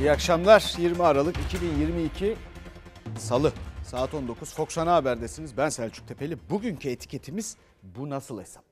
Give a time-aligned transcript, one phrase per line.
[0.00, 0.74] İyi akşamlar.
[0.78, 2.36] 20 Aralık 2022
[3.18, 3.52] Salı
[3.84, 5.56] saat 19 Fox Ana Haber'desiniz.
[5.56, 6.50] Ben Selçuk Tepeli.
[6.50, 8.64] Bugünkü etiketimiz bu nasıl hesap?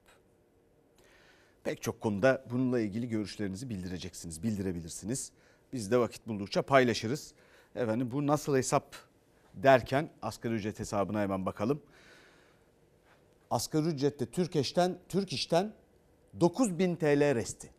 [1.64, 5.32] Pek çok konuda bununla ilgili görüşlerinizi bildireceksiniz, bildirebilirsiniz.
[5.72, 7.34] Biz de vakit buldukça paylaşırız.
[7.74, 8.96] Efendim bu nasıl hesap
[9.54, 11.82] derken asgari ücret hesabına hemen bakalım.
[13.50, 15.72] Asgari ücrette Türk İş'ten, Türk İş'ten
[16.40, 17.77] 9000 TL resti.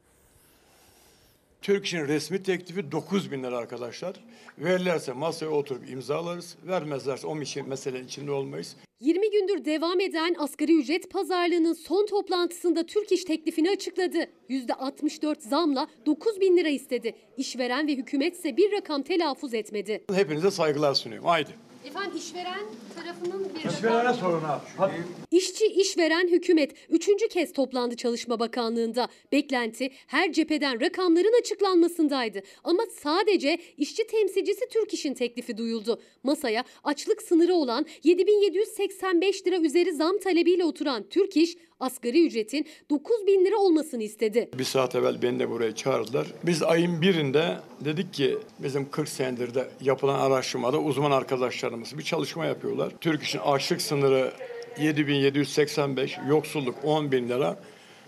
[1.61, 4.15] Türk İş'in resmi teklifi 9 bin lira arkadaşlar.
[4.57, 6.55] Verirlerse masaya oturup imzalarız.
[6.67, 8.75] Vermezlerse o için meselenin içinde olmayız.
[8.99, 14.17] 20 gündür devam eden asgari ücret pazarlığının son toplantısında Türk İş teklifini açıkladı.
[14.49, 17.15] %64 zamla 9 bin lira istedi.
[17.37, 20.03] İşveren ve hükümet ise bir rakam telaffuz etmedi.
[20.13, 21.27] Hepinize saygılar sunuyorum.
[21.27, 21.49] Haydi.
[21.89, 22.59] Efendim işveren
[22.95, 24.61] tarafının bir İşverene sorun abi.
[24.77, 24.93] Hadi.
[25.31, 29.07] İşçi, işveren, hükümet üçüncü kez toplandı Çalışma Bakanlığı'nda.
[29.31, 32.41] Beklenti her cepheden rakamların açıklanmasındaydı.
[32.63, 36.01] Ama sadece işçi temsilcisi Türk İş'in teklifi duyuldu.
[36.23, 43.27] Masaya açlık sınırı olan 7785 lira üzeri zam talebiyle oturan Türk İş, asgari ücretin 9
[43.27, 44.49] bin lira olmasını istedi.
[44.57, 46.27] Bir saat evvel beni de buraya çağırdılar.
[46.43, 52.45] Biz ayın birinde dedik ki bizim 40 senedir de yapılan araştırmada uzman arkadaşlarımız bir çalışma
[52.45, 52.93] yapıyorlar.
[53.01, 54.33] Türk İş'in açlık sınırı
[54.79, 57.59] 7785, yoksulluk 10 bin lira.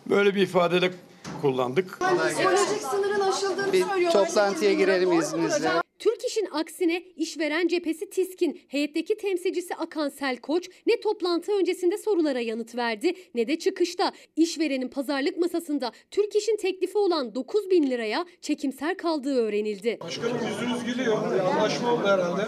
[0.09, 0.91] Böyle bir ifadede
[1.41, 1.99] kullandık.
[1.99, 4.25] Psikolojik sınırın aşıldığını Bir söylüyorlar.
[4.25, 5.69] toplantıya girelim izninizle.
[5.99, 12.75] Türk İş'in aksine işveren cephesi Tiskin, heyetteki temsilcisi Akan Selkoç ne toplantı öncesinde sorulara yanıt
[12.75, 14.11] verdi ne de çıkışta.
[14.35, 19.97] İşverenin pazarlık masasında Türk İş'in teklifi olan 9 bin liraya çekimser kaldığı öğrenildi.
[20.01, 21.17] Başkanım yüzünüz gülüyor.
[21.45, 22.47] Anlaşma oldu herhalde.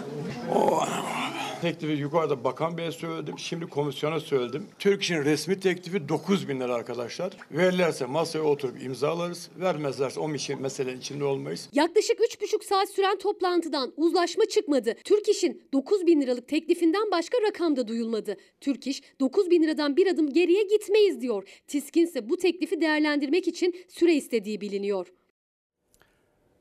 [1.64, 3.38] Teklifi yukarıda Bakan Bey'e söyledim.
[3.38, 4.66] Şimdi komisyona söyledim.
[4.78, 7.32] Türk İş'in resmi teklifi 9 bin lira arkadaşlar.
[7.50, 9.50] Verirlerse masaya oturup imzalarız.
[9.56, 11.68] Vermezlerse o için meselenin içinde olmayız.
[11.72, 14.94] Yaklaşık 3,5 saat süren toplantıdan uzlaşma çıkmadı.
[15.04, 18.36] Türk İş'in 9 bin liralık teklifinden başka rakam da duyulmadı.
[18.60, 21.48] Türk İş 9 bin liradan bir adım geriye gitmeyiz diyor.
[21.66, 25.06] Tiskin ise bu teklifi değerlendirmek için süre istediği biliniyor.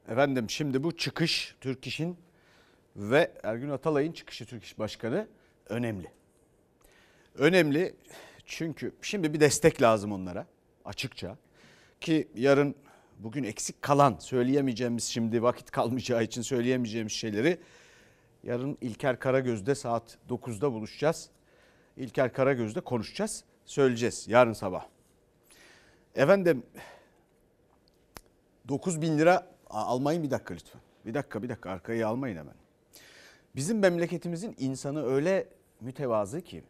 [0.09, 2.17] Efendim şimdi bu çıkış Türk İş'in
[2.95, 5.27] ve Ergün Atalay'ın çıkışı Türk İş Başkanı
[5.69, 6.11] önemli.
[7.35, 7.95] Önemli
[8.45, 10.47] çünkü şimdi bir destek lazım onlara
[10.85, 11.37] açıkça.
[12.01, 12.75] Ki yarın
[13.19, 17.59] bugün eksik kalan söyleyemeyeceğimiz şimdi vakit kalmayacağı için söyleyemeyeceğimiz şeyleri
[18.43, 21.29] yarın İlker Karagöz'de saat 9'da buluşacağız.
[21.97, 24.85] İlker Karagöz'de konuşacağız, söyleyeceğiz yarın sabah.
[26.15, 26.63] Efendim
[28.67, 30.81] 9 bin lira almayın bir dakika lütfen.
[31.05, 32.62] Bir dakika bir dakika arkayı almayın hemen.
[33.55, 35.47] Bizim memleketimizin insanı öyle
[35.81, 36.63] mütevazı ki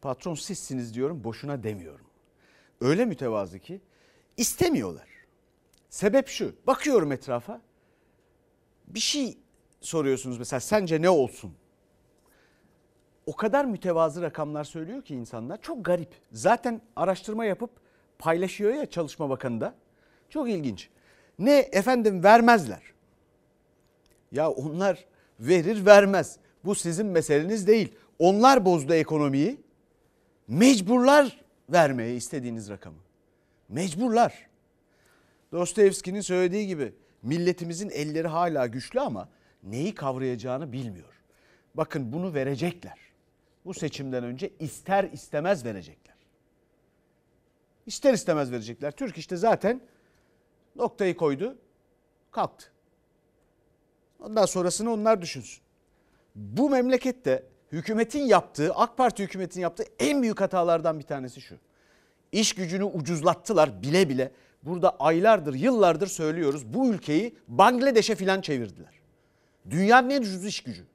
[0.00, 2.06] patron sizsiniz diyorum boşuna demiyorum.
[2.80, 3.80] Öyle mütevazı ki
[4.36, 5.08] istemiyorlar.
[5.90, 7.60] Sebep şu bakıyorum etrafa
[8.86, 9.38] bir şey
[9.80, 11.54] soruyorsunuz mesela sence ne olsun?
[13.26, 16.08] O kadar mütevazı rakamlar söylüyor ki insanlar çok garip.
[16.32, 17.70] Zaten araştırma yapıp
[18.18, 19.74] paylaşıyor ya Çalışma Bakanı da.
[20.28, 20.88] Çok ilginç.
[21.38, 22.82] Ne efendim vermezler.
[24.32, 25.04] Ya onlar
[25.48, 26.36] verir vermez.
[26.64, 27.94] Bu sizin meseleniz değil.
[28.18, 29.60] Onlar bozdu ekonomiyi.
[30.48, 32.98] Mecburlar vermeye istediğiniz rakamı.
[33.68, 34.46] Mecburlar.
[35.52, 39.28] Dostoyevski'nin söylediği gibi milletimizin elleri hala güçlü ama
[39.62, 41.22] neyi kavrayacağını bilmiyor.
[41.74, 42.98] Bakın bunu verecekler.
[43.64, 46.16] Bu seçimden önce ister istemez verecekler.
[47.86, 48.90] İster istemez verecekler.
[48.90, 49.80] Türk işte zaten
[50.76, 51.58] noktayı koydu,
[52.30, 52.72] kalktı.
[54.26, 55.62] Ondan sonrasını onlar düşünsün.
[56.34, 61.56] Bu memlekette hükümetin yaptığı, AK Parti hükümetinin yaptığı en büyük hatalardan bir tanesi şu.
[62.32, 64.32] İş gücünü ucuzlattılar bile bile.
[64.62, 66.74] Burada aylardır, yıllardır söylüyoruz.
[66.74, 69.00] Bu ülkeyi Bangladeş'e filan çevirdiler.
[69.70, 70.86] Dünyanın en ucuz iş gücü.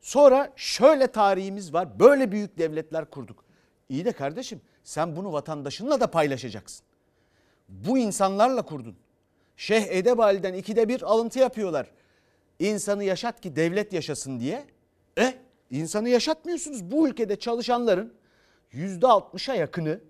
[0.00, 2.00] Sonra şöyle tarihimiz var.
[2.00, 3.44] Böyle büyük devletler kurduk.
[3.88, 6.86] İyi de kardeşim sen bunu vatandaşınla da paylaşacaksın.
[7.68, 8.96] Bu insanlarla kurdun.
[9.60, 11.90] Şeyh Edebali'den ikide bir alıntı yapıyorlar.
[12.58, 14.64] İnsanı yaşat ki devlet yaşasın diye.
[15.18, 15.34] E
[15.70, 16.90] insanı yaşatmıyorsunuz.
[16.90, 18.14] Bu ülkede çalışanların
[18.72, 20.00] %60'a yakını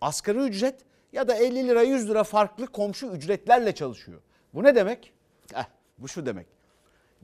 [0.00, 0.80] asgari ücret
[1.12, 4.20] ya da 50 lira 100 lira farklı komşu ücretlerle çalışıyor.
[4.54, 5.12] Bu ne demek?
[5.54, 5.66] Heh,
[5.98, 6.46] bu şu demek.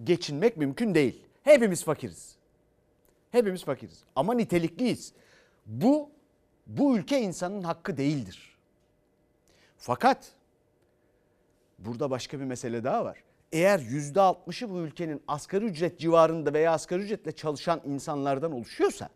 [0.05, 1.23] Geçinmek mümkün değil.
[1.43, 2.37] Hepimiz fakiriz.
[3.31, 5.13] Hepimiz fakiriz ama nitelikliyiz.
[5.67, 6.11] Bu
[6.67, 8.57] bu ülke insanın hakkı değildir.
[9.79, 10.37] Fakat
[11.79, 13.23] burada başka bir mesele daha var.
[13.53, 19.09] Eğer yüzde altmışı bu ülkenin asgari ücret civarında veya asgari ücretle çalışan insanlardan oluşuyorsa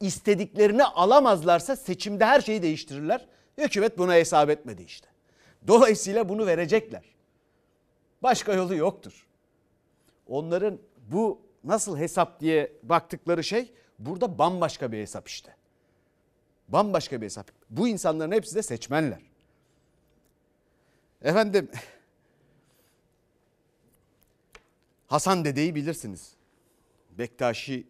[0.00, 3.26] istediklerini alamazlarsa seçimde her şeyi değiştirirler.
[3.58, 5.08] Hükümet buna hesap etmedi işte.
[5.66, 7.02] Dolayısıyla bunu verecekler.
[8.22, 9.26] Başka yolu yoktur.
[10.26, 15.56] Onların bu nasıl hesap diye baktıkları şey burada bambaşka bir hesap işte.
[16.68, 17.50] Bambaşka bir hesap.
[17.70, 19.33] Bu insanların hepsi de seçmenler.
[21.24, 21.70] Efendim
[25.06, 26.32] Hasan Dede'yi bilirsiniz.
[27.10, 27.86] Bektaşi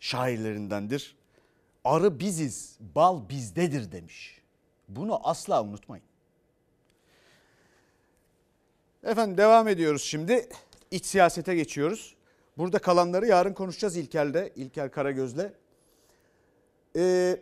[0.00, 1.16] şairlerindendir.
[1.84, 4.40] Arı biziz, bal bizdedir demiş.
[4.88, 6.04] Bunu asla unutmayın.
[9.04, 10.48] Efendim devam ediyoruz şimdi.
[10.90, 12.14] İç siyasete geçiyoruz.
[12.58, 15.52] Burada kalanları yarın konuşacağız İlker'de, İlker Karagöz'le.
[16.96, 17.40] Ee,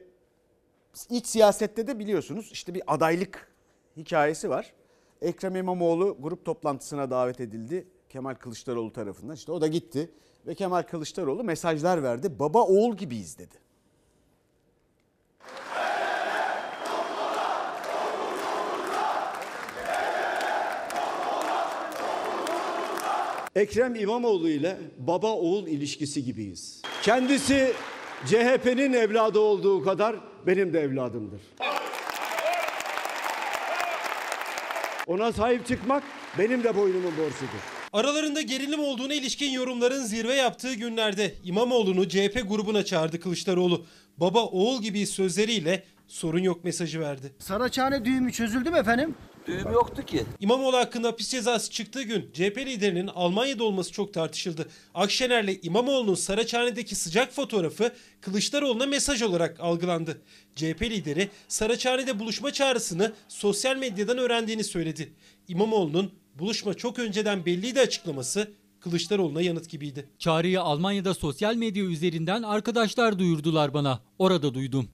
[1.10, 3.52] iç siyasette de biliyorsunuz işte bir adaylık
[3.96, 4.72] hikayesi var.
[5.22, 9.34] Ekrem İmamoğlu grup toplantısına davet edildi Kemal Kılıçdaroğlu tarafından.
[9.34, 10.10] İşte o da gitti
[10.46, 12.38] ve Kemal Kılıçdaroğlu mesajlar verdi.
[12.38, 13.62] Baba oğul gibiyiz dedi.
[23.56, 26.82] Ekrem İmamoğlu ile baba oğul ilişkisi gibiyiz.
[27.02, 27.72] Kendisi
[28.26, 30.16] CHP'nin evladı olduğu kadar
[30.46, 31.40] benim de evladımdır.
[35.06, 36.02] Ona sahip çıkmak
[36.38, 37.62] benim de boynumun borcudur.
[37.92, 43.86] Aralarında gerilim olduğuna ilişkin yorumların zirve yaptığı günlerde İmamoğlu'nu CHP grubuna çağırdı Kılıçdaroğlu.
[44.16, 47.32] Baba oğul gibi sözleriyle sorun yok mesajı verdi.
[47.38, 49.14] Saraçhane düğümü çözüldü mü efendim?
[49.46, 50.24] Düğüm yoktu ki.
[50.40, 54.68] İmamoğlu hakkında hapis cezası çıktığı gün CHP liderinin Almanya'da olması çok tartışıldı.
[54.94, 60.22] Akşener'le İmamoğlu'nun Saraçhane'deki sıcak fotoğrafı Kılıçdaroğlu'na mesaj olarak algılandı.
[60.56, 65.12] CHP lideri Saraçhane'de buluşma çağrısını sosyal medyadan öğrendiğini söyledi.
[65.48, 68.50] İmamoğlu'nun buluşma çok önceden belliydi açıklaması
[68.80, 70.08] Kılıçdaroğlu'na yanıt gibiydi.
[70.18, 74.00] Çağrıyı Almanya'da sosyal medya üzerinden arkadaşlar duyurdular bana.
[74.18, 74.88] Orada duydum.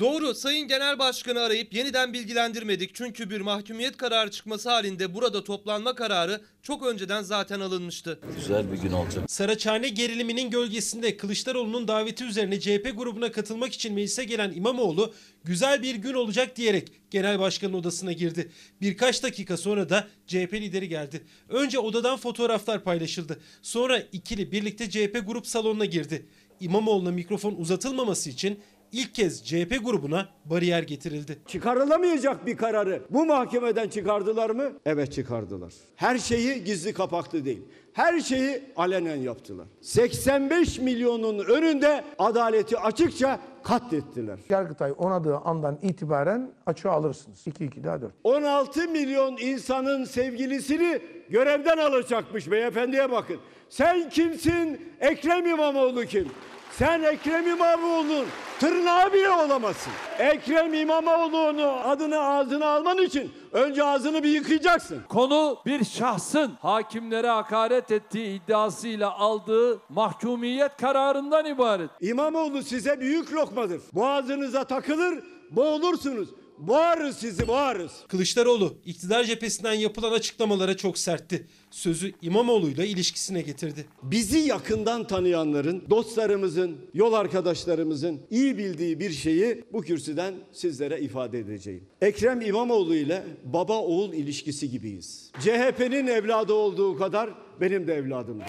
[0.00, 2.94] Doğru Sayın Genel Başkanı arayıp yeniden bilgilendirmedik.
[2.94, 8.18] Çünkü bir mahkumiyet kararı çıkması halinde burada toplanma kararı çok önceden zaten alınmıştı.
[8.36, 9.30] Güzel bir gün olacak.
[9.30, 15.14] Saraçhane geriliminin gölgesinde Kılıçdaroğlu'nun daveti üzerine CHP grubuna katılmak için meclise gelen İmamoğlu
[15.44, 18.50] güzel bir gün olacak diyerek genel başkanın odasına girdi.
[18.80, 21.20] Birkaç dakika sonra da CHP lideri geldi.
[21.48, 23.40] Önce odadan fotoğraflar paylaşıldı.
[23.62, 26.26] Sonra ikili birlikte CHP grup salonuna girdi.
[26.60, 28.60] İmamoğlu'na mikrofon uzatılmaması için
[28.92, 31.38] ilk kez CHP grubuna bariyer getirildi.
[31.46, 34.72] Çıkarılamayacak bir kararı bu mahkemeden çıkardılar mı?
[34.86, 35.72] Evet çıkardılar.
[35.96, 37.62] Her şeyi gizli kapaklı değil.
[37.92, 39.66] Her şeyi alenen yaptılar.
[39.80, 44.38] 85 milyonun önünde adaleti açıkça katlettiler.
[44.48, 47.46] Yargıtay onadığı andan itibaren açığa alırsınız.
[47.46, 48.12] 2-2 daha 4.
[48.24, 51.00] 16 milyon insanın sevgilisini
[51.30, 53.36] görevden alacakmış beyefendiye bakın.
[53.68, 54.80] Sen kimsin?
[55.00, 56.28] Ekrem İmamoğlu kim?
[56.78, 58.26] Sen Ekrem İmamoğlu'nun
[58.60, 59.92] tırnağı bile olamazsın.
[60.18, 65.02] Ekrem İmamoğlu'nu adını ağzına alman için önce ağzını bir yıkayacaksın.
[65.08, 71.90] Konu bir şahsın hakimlere hakaret ettiği iddiasıyla aldığı mahkumiyet kararından ibaret.
[72.00, 73.80] İmamoğlu size büyük lokmadır.
[73.92, 76.28] Boğazınıza takılır, boğulursunuz.
[76.60, 77.92] Boğarız sizi, boğarız.
[78.08, 81.46] Kılıçdaroğlu iktidar cephesinden yapılan açıklamalara çok sertti.
[81.70, 83.84] Sözü İmamoğlu'yla ilişkisine getirdi.
[84.02, 91.84] Bizi yakından tanıyanların, dostlarımızın, yol arkadaşlarımızın iyi bildiği bir şeyi bu kürsüden sizlere ifade edeceğim.
[92.02, 95.30] Ekrem İmamoğlu ile baba oğul ilişkisi gibiyiz.
[95.40, 97.30] CHP'nin evladı olduğu kadar
[97.60, 98.46] benim de evladımdır.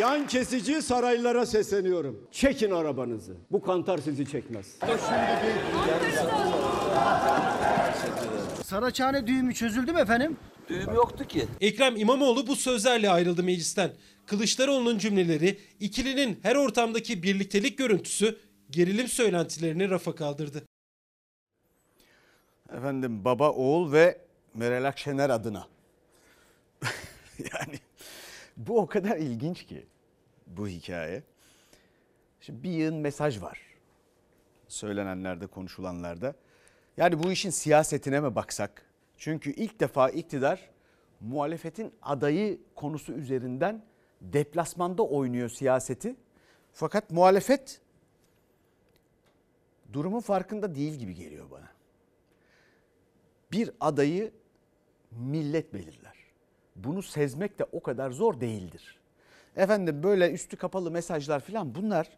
[0.00, 2.28] Yan kesici saraylara sesleniyorum.
[2.32, 3.36] Çekin arabanızı.
[3.50, 4.66] Bu kantar sizi çekmez.
[8.64, 10.36] Saraçhane düğümü çözüldü mü efendim?
[10.68, 11.46] Düğüm yoktu ki.
[11.60, 13.92] Ekrem İmamoğlu bu sözlerle ayrıldı meclisten.
[14.26, 18.38] Kılıçdaroğlu'nun cümleleri, ikilinin her ortamdaki birliktelik görüntüsü
[18.70, 20.62] gerilim söylentilerini rafa kaldırdı.
[22.76, 24.18] Efendim baba oğul ve
[24.54, 25.66] Meral Akşener adına.
[27.38, 27.78] yani
[28.56, 29.86] bu o kadar ilginç ki
[30.46, 31.22] bu hikaye.
[32.40, 33.60] Şimdi bir yığın mesaj var.
[34.68, 36.34] Söylenenlerde, konuşulanlarda.
[36.96, 38.86] Yani bu işin siyasetine mi baksak?
[39.16, 40.70] Çünkü ilk defa iktidar
[41.20, 43.84] muhalefetin adayı konusu üzerinden
[44.20, 46.16] deplasmanda oynuyor siyaseti.
[46.72, 47.80] Fakat muhalefet
[49.92, 51.68] durumun farkında değil gibi geliyor bana.
[53.52, 54.32] Bir adayı
[55.10, 56.13] millet belirler.
[56.76, 58.98] Bunu sezmek de o kadar zor değildir.
[59.56, 62.08] Efendim böyle üstü kapalı mesajlar falan bunlar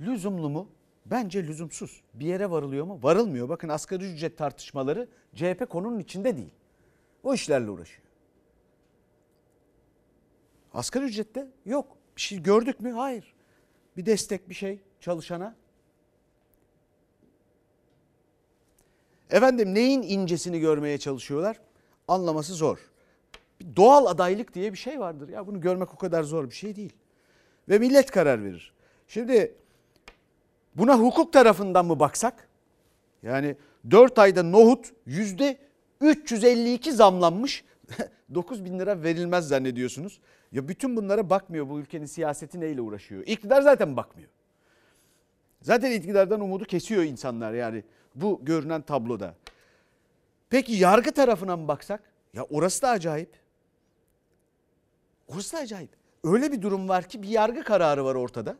[0.00, 0.68] lüzumlu mu?
[1.06, 2.00] Bence lüzumsuz.
[2.14, 2.98] Bir yere varılıyor mu?
[3.02, 3.48] Varılmıyor.
[3.48, 6.54] Bakın asgari ücret tartışmaları CHP konunun içinde değil.
[7.22, 8.02] O işlerle uğraşıyor.
[10.74, 11.96] Asgari ücrette yok.
[12.16, 12.92] Bir şey gördük mü?
[12.92, 13.34] Hayır.
[13.96, 15.54] Bir destek bir şey çalışana.
[19.30, 21.60] Efendim neyin incesini görmeye çalışıyorlar?
[22.08, 22.89] Anlaması zor.
[23.76, 25.28] Doğal adaylık diye bir şey vardır.
[25.28, 26.92] Ya bunu görmek o kadar zor bir şey değil.
[27.68, 28.72] Ve millet karar verir.
[29.08, 29.54] Şimdi
[30.74, 32.48] buna hukuk tarafından mı baksak?
[33.22, 33.56] Yani
[33.90, 35.58] 4 ayda nohut yüzde
[36.00, 37.64] 352 zamlanmış.
[38.34, 40.20] 9 bin lira verilmez zannediyorsunuz.
[40.52, 43.22] Ya bütün bunlara bakmıyor bu ülkenin siyaseti neyle uğraşıyor.
[43.26, 44.28] İktidar zaten bakmıyor.
[45.62, 49.34] Zaten iktidardan umudu kesiyor insanlar yani bu görünen tabloda.
[50.50, 52.02] Peki yargı tarafına mı baksak?
[52.34, 53.30] Ya orası da acayip.
[55.34, 55.90] Orası da acayip.
[56.24, 58.56] Öyle bir durum var ki bir yargı kararı var ortada.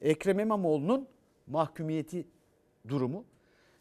[0.00, 1.08] Ekrem İmamoğlu'nun
[1.46, 2.26] mahkumiyeti
[2.88, 3.24] durumu.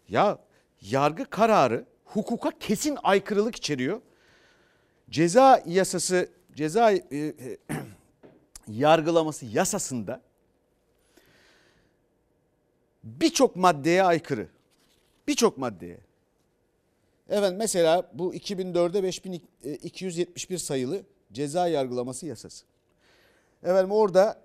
[0.10, 0.38] Ya
[0.82, 4.02] yargı kararı hukuka kesin aykırılık içeriyor.
[5.10, 7.58] Ceza yasası, ceza e, e,
[8.68, 10.22] yargılaması yasasında
[13.04, 14.48] birçok maddeye aykırı.
[15.28, 16.00] Birçok maddeye.
[17.30, 22.66] Evet mesela bu 2004'e 5271 sayılı ceza yargılaması yasası.
[23.64, 24.42] Efendim orada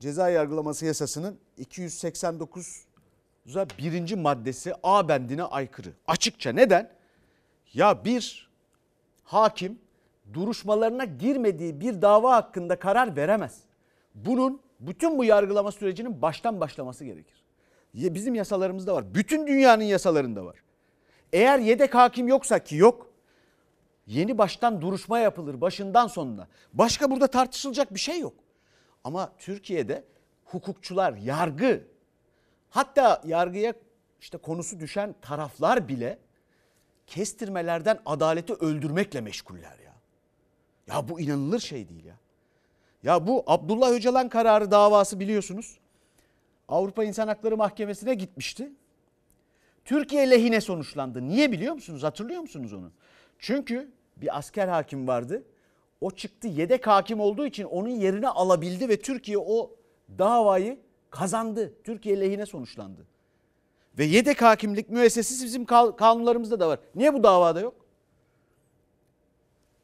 [0.00, 5.92] ceza yargılaması yasasının 289'a birinci maddesi A bendine aykırı.
[6.06, 6.90] Açıkça neden?
[7.74, 8.50] Ya bir
[9.24, 9.78] hakim
[10.34, 13.58] duruşmalarına girmediği bir dava hakkında karar veremez.
[14.14, 17.44] Bunun bütün bu yargılama sürecinin baştan başlaması gerekir.
[17.94, 19.14] Bizim yasalarımızda var.
[19.14, 20.56] Bütün dünyanın yasalarında var.
[21.32, 23.15] Eğer yedek hakim yoksa ki yok.
[24.06, 26.48] Yeni baştan duruşma yapılır başından sonuna.
[26.72, 28.34] Başka burada tartışılacak bir şey yok.
[29.04, 30.04] Ama Türkiye'de
[30.44, 31.84] hukukçular, yargı
[32.70, 33.74] hatta yargıya
[34.20, 36.18] işte konusu düşen taraflar bile
[37.06, 39.94] kestirmelerden adaleti öldürmekle meşguller ya.
[40.86, 42.16] Ya bu inanılır şey değil ya.
[43.02, 45.78] Ya bu Abdullah Öcalan kararı davası biliyorsunuz.
[46.68, 48.72] Avrupa İnsan Hakları Mahkemesi'ne gitmişti.
[49.84, 51.28] Türkiye lehine sonuçlandı.
[51.28, 52.02] Niye biliyor musunuz?
[52.02, 52.90] Hatırlıyor musunuz onu?
[53.38, 55.42] Çünkü bir asker hakim vardı.
[56.00, 59.70] O çıktı yedek hakim olduğu için onun yerine alabildi ve Türkiye o
[60.18, 60.78] davayı
[61.10, 61.72] kazandı.
[61.84, 63.06] Türkiye lehine sonuçlandı.
[63.98, 65.64] Ve yedek hakimlik müessesesi bizim
[65.96, 66.78] kanunlarımızda da var.
[66.94, 67.74] Niye bu davada yok?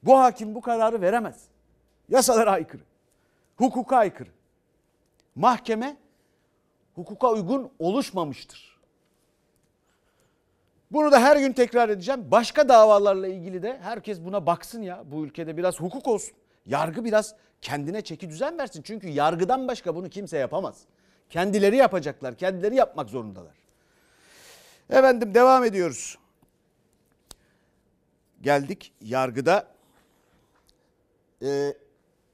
[0.03, 1.45] Bu hakim bu kararı veremez.
[2.09, 2.83] Yasalara aykırı.
[3.57, 4.31] Hukuka aykırı.
[5.35, 5.97] Mahkeme
[6.95, 8.72] hukuka uygun oluşmamıştır.
[10.93, 12.31] Bunu da her gün tekrar edeceğim.
[12.31, 15.03] Başka davalarla ilgili de herkes buna baksın ya.
[15.07, 16.35] Bu ülkede biraz hukuk olsun.
[16.67, 18.83] Yargı biraz kendine çeki düzen versin.
[18.83, 20.81] Çünkü yargıdan başka bunu kimse yapamaz.
[21.31, 22.37] Kendileri yapacaklar.
[22.37, 23.55] Kendileri yapmak zorundalar.
[24.91, 26.19] Efendim devam ediyoruz.
[28.43, 29.67] Geldik yargıda
[31.43, 31.75] e,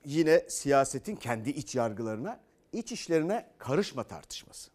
[0.05, 2.41] yine siyasetin kendi iç yargılarına,
[2.73, 4.71] iç işlerine karışma tartışması.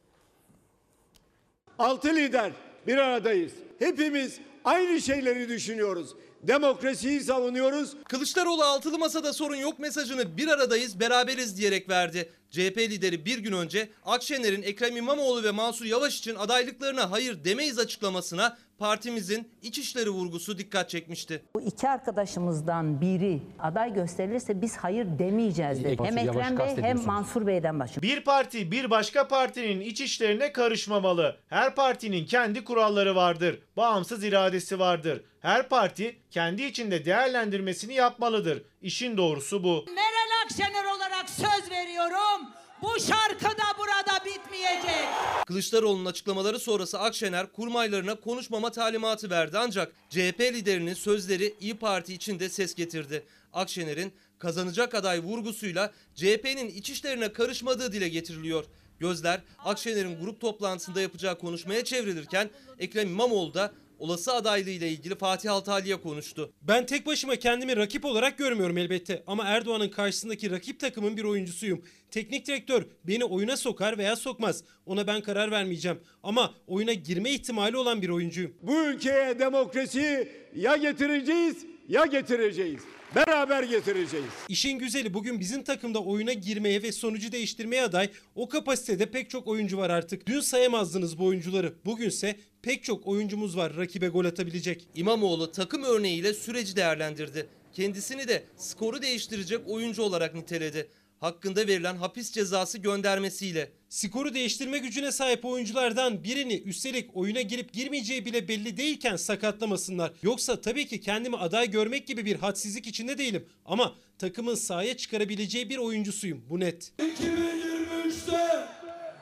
[1.79, 2.53] Altı lider
[2.87, 3.51] bir aradayız.
[3.79, 6.15] Hepimiz aynı şeyleri düşünüyoruz.
[6.43, 7.93] Demokrasiyi savunuyoruz.
[8.09, 12.29] Kılıçdaroğlu altılı masada sorun yok mesajını bir aradayız beraberiz diyerek verdi.
[12.53, 17.79] CHP lideri bir gün önce Akşener'in Ekrem İmamoğlu ve Mansur Yavaş için adaylıklarına hayır demeyiz
[17.79, 21.43] açıklamasına partimizin içişleri vurgusu dikkat çekmişti.
[21.55, 26.03] Bu iki arkadaşımızdan biri aday gösterilirse biz hayır demeyeceğiz dedi.
[26.03, 28.01] Hem Ekrem Bey hem Mansur Bey'den başlıyor.
[28.01, 31.37] Bir parti bir başka partinin iç işlerine karışmamalı.
[31.47, 33.59] Her partinin kendi kuralları vardır.
[33.77, 35.21] Bağımsız iradesi vardır.
[35.39, 38.63] Her parti kendi içinde değerlendirmesini yapmalıdır.
[38.83, 39.85] İşin doğrusu bu.
[39.87, 42.47] Meral Akşener olarak söz veriyorum.
[42.81, 45.07] Bu şarkı da burada bitmeyecek.
[45.47, 52.39] Kılıçdaroğlu'nun açıklamaları sonrası Akşener kurmaylarına konuşmama talimatı verdi ancak CHP liderinin sözleri İyi Parti için
[52.39, 53.25] de ses getirdi.
[53.53, 58.65] Akşener'in kazanacak aday vurgusuyla CHP'nin iç işlerine karışmadığı dile getiriliyor.
[58.99, 62.49] Gözler Akşener'in grup toplantısında yapacağı konuşmaya çevrilirken
[62.79, 66.53] Ekrem İmamoğlu da olası adaylığı ile ilgili Fatih Altaylı'ya konuştu.
[66.61, 71.81] Ben tek başıma kendimi rakip olarak görmüyorum elbette ama Erdoğan'ın karşısındaki rakip takımın bir oyuncusuyum.
[72.11, 74.63] Teknik direktör beni oyuna sokar veya sokmaz.
[74.85, 78.53] Ona ben karar vermeyeceğim ama oyuna girme ihtimali olan bir oyuncuyum.
[78.61, 82.81] Bu ülkeye demokrasiyi ya getireceğiz ya getireceğiz.
[83.15, 84.25] Beraber getireceğiz.
[84.49, 89.47] İşin güzeli bugün bizim takımda oyuna girmeye ve sonucu değiştirmeye aday o kapasitede pek çok
[89.47, 90.27] oyuncu var artık.
[90.27, 91.73] Dün sayamazdınız bu oyuncuları.
[91.85, 94.87] Bugünse pek çok oyuncumuz var rakibe gol atabilecek.
[94.95, 97.47] İmamoğlu takım örneğiyle süreci değerlendirdi.
[97.73, 100.89] Kendisini de skoru değiştirecek oyuncu olarak niteledi.
[101.19, 103.71] Hakkında verilen hapis cezası göndermesiyle.
[103.89, 110.11] Skoru değiştirme gücüne sahip oyunculardan birini üstelik oyuna girip girmeyeceği bile belli değilken sakatlamasınlar.
[110.21, 113.45] Yoksa tabii ki kendimi aday görmek gibi bir hadsizlik içinde değilim.
[113.65, 116.45] Ama takımın sahaya çıkarabileceği bir oyuncusuyum.
[116.49, 116.91] Bu net.
[116.99, 118.67] 2023'te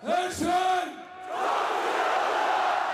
[0.01, 0.60] her şey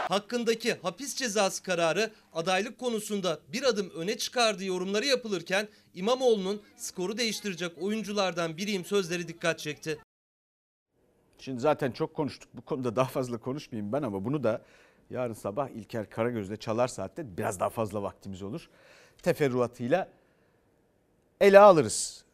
[0.08, 7.72] Hakkındaki hapis cezası kararı adaylık konusunda bir adım öne çıkardığı yorumları yapılırken İmamoğlu'nun skoru değiştirecek
[7.82, 10.00] oyunculardan biriyim sözleri dikkat çekti.
[11.40, 12.50] Şimdi zaten çok konuştuk.
[12.54, 14.62] Bu konuda daha fazla konuşmayayım ben ama bunu da
[15.10, 18.70] yarın sabah İlker Karagöz'de Çalar Saat'te biraz daha fazla vaktimiz olur.
[19.24, 20.10] Teferruatıyla
[21.42, 22.26] ele alırız.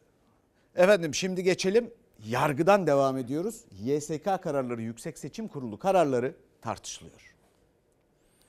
[0.76, 1.90] Efendim şimdi geçelim.
[2.26, 3.64] Yargıdan devam ediyoruz.
[3.82, 7.33] YSK kararları, Yüksek Seçim Kurulu kararları tartışılıyor.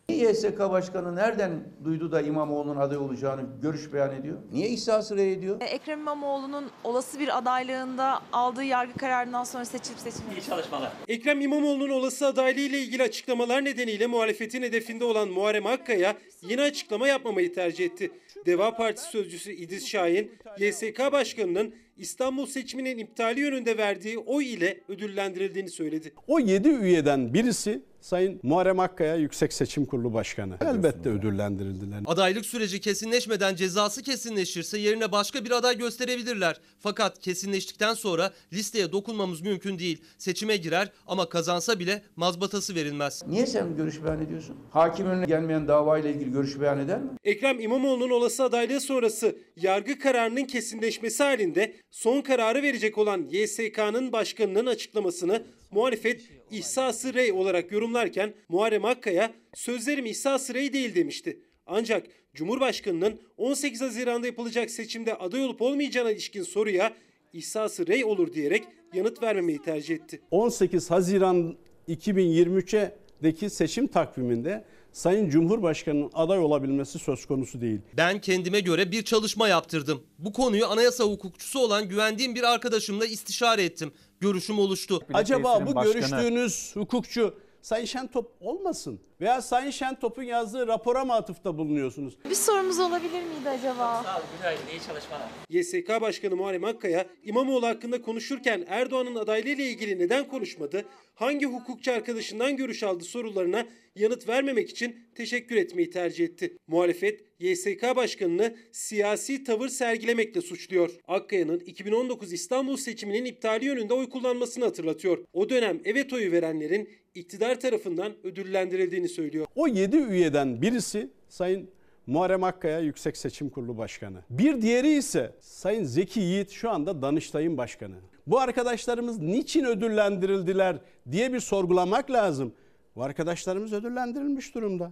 [0.09, 4.37] YSK Başkanı nereden duydu da İmamoğlu'nun aday olacağını görüş beyan ediyor?
[4.51, 5.57] Niye İhsa Sıra'ya ediyor?
[5.61, 10.39] Ekrem İmamoğlu'nun olası bir adaylığında aldığı yargı kararından sonra seçilip seçilmedi.
[10.39, 10.91] İyi çalışmalar.
[11.07, 17.07] Ekrem İmamoğlu'nun olası adaylığı ile ilgili açıklamalar nedeniyle muhalefetin hedefinde olan Muharrem Akkaya yeni açıklama
[17.07, 18.11] yapmamayı tercih etti.
[18.45, 25.69] Deva Partisi sözcüsü İdris Şahin, YSK Başkanı'nın İstanbul seçiminin iptali yönünde verdiği oy ile ödüllendirildiğini
[25.69, 26.13] söyledi.
[26.27, 30.57] O 7 üyeden birisi Sayın Muharrem Akkaya Yüksek Seçim Kurulu Başkanı.
[30.61, 31.99] Elbette ödüllendirildiler.
[32.05, 36.59] Adaylık süreci kesinleşmeden cezası kesinleşirse yerine başka bir aday gösterebilirler.
[36.79, 40.01] Fakat kesinleştikten sonra listeye dokunmamız mümkün değil.
[40.17, 43.23] Seçime girer ama kazansa bile mazbatası verilmez.
[43.27, 44.57] Niye sen görüş beyan ediyorsun?
[44.69, 47.09] Hakim önüne gelmeyen davayla ilgili görüş beyan eder mi?
[47.23, 54.65] Ekrem İmamoğlu'nun olası adaylığı sonrası yargı kararının kesinleşmesi halinde son kararı verecek olan YSK'nın başkanının
[54.65, 56.21] açıklamasını muhalefet
[56.51, 61.39] İhsası Rey olarak yorumlarken Muharrem Akkaya sözlerim İhsası Rey değil demişti.
[61.65, 66.93] Ancak Cumhurbaşkanının 18 Haziran'da yapılacak seçimde aday olup olmayacağına ilişkin soruya
[67.33, 70.21] İhsası Rey olur diyerek yanıt vermemeyi tercih etti.
[70.31, 77.81] 18 Haziran 2023'deki seçim takviminde Sayın Cumhurbaşkanı'nın aday olabilmesi söz konusu değil.
[77.97, 80.03] Ben kendime göre bir çalışma yaptırdım.
[80.19, 83.91] Bu konuyu anayasa hukukçusu olan güvendiğim bir arkadaşımla istişare ettim.
[84.19, 85.01] Görüşüm oluştu.
[85.13, 88.99] Acaba bu görüştüğünüz hukukçu Sayın Şentop olmasın?
[89.21, 92.17] Veya Sayın Şentop'un yazdığı rapora mı atıfta bulunuyorsunuz?
[92.29, 94.03] Bir sorumuz olabilir miydi acaba?
[94.03, 95.27] Sağ olun, günaydın, iyi çalışmalar.
[95.49, 100.85] YSK Başkanı Muharrem Akkaya, İmamoğlu hakkında konuşurken Erdoğan'ın adaylığı ile ilgili neden konuşmadı,
[101.15, 106.57] hangi hukukçu arkadaşından görüş aldı sorularına yanıt vermemek için teşekkür etmeyi tercih etti.
[106.67, 110.89] Muhalefet, YSK Başkanı'nı siyasi tavır sergilemekle suçluyor.
[111.07, 115.17] Akkaya'nın 2019 İstanbul seçiminin iptali yönünde oy kullanmasını hatırlatıyor.
[115.33, 119.45] O dönem evet oyu verenlerin iktidar tarafından ödüllendirildiğini söylüyor.
[119.55, 121.69] O 7 üyeden birisi Sayın
[122.07, 124.23] Muharrem Akkaya Yüksek Seçim Kurulu Başkanı.
[124.29, 127.95] Bir diğeri ise Sayın Zeki Yiğit şu anda Danıştay'ın başkanı.
[128.27, 130.77] Bu arkadaşlarımız niçin ödüllendirildiler
[131.11, 132.53] diye bir sorgulamak lazım.
[132.95, 134.91] Bu arkadaşlarımız ödüllendirilmiş durumda.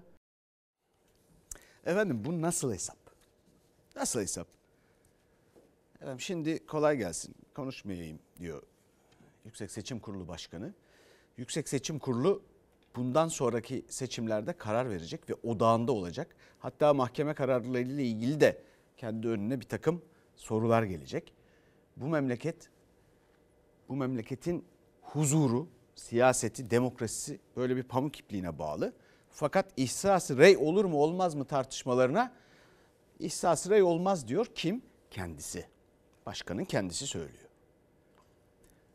[1.85, 2.97] Efendim bu nasıl hesap?
[3.95, 4.47] Nasıl hesap?
[5.95, 8.61] Efendim şimdi kolay gelsin konuşmayayım diyor
[9.45, 10.73] Yüksek Seçim Kurulu Başkanı.
[11.37, 12.43] Yüksek Seçim Kurulu
[12.95, 16.35] bundan sonraki seçimlerde karar verecek ve odağında olacak.
[16.59, 18.61] Hatta mahkeme kararlarıyla ilgili de
[18.97, 20.01] kendi önüne bir takım
[20.35, 21.33] sorular gelecek.
[21.97, 22.69] Bu memleket,
[23.89, 24.65] bu memleketin
[25.01, 28.93] huzuru, siyaseti, demokrasisi böyle bir pamuk ipliğine bağlı.
[29.33, 32.33] Fakat ihsası rey olur mu olmaz mı tartışmalarına
[33.19, 34.45] ihsası rey olmaz diyor.
[34.55, 34.81] Kim?
[35.11, 35.65] Kendisi.
[36.25, 37.49] Başkanın kendisi söylüyor.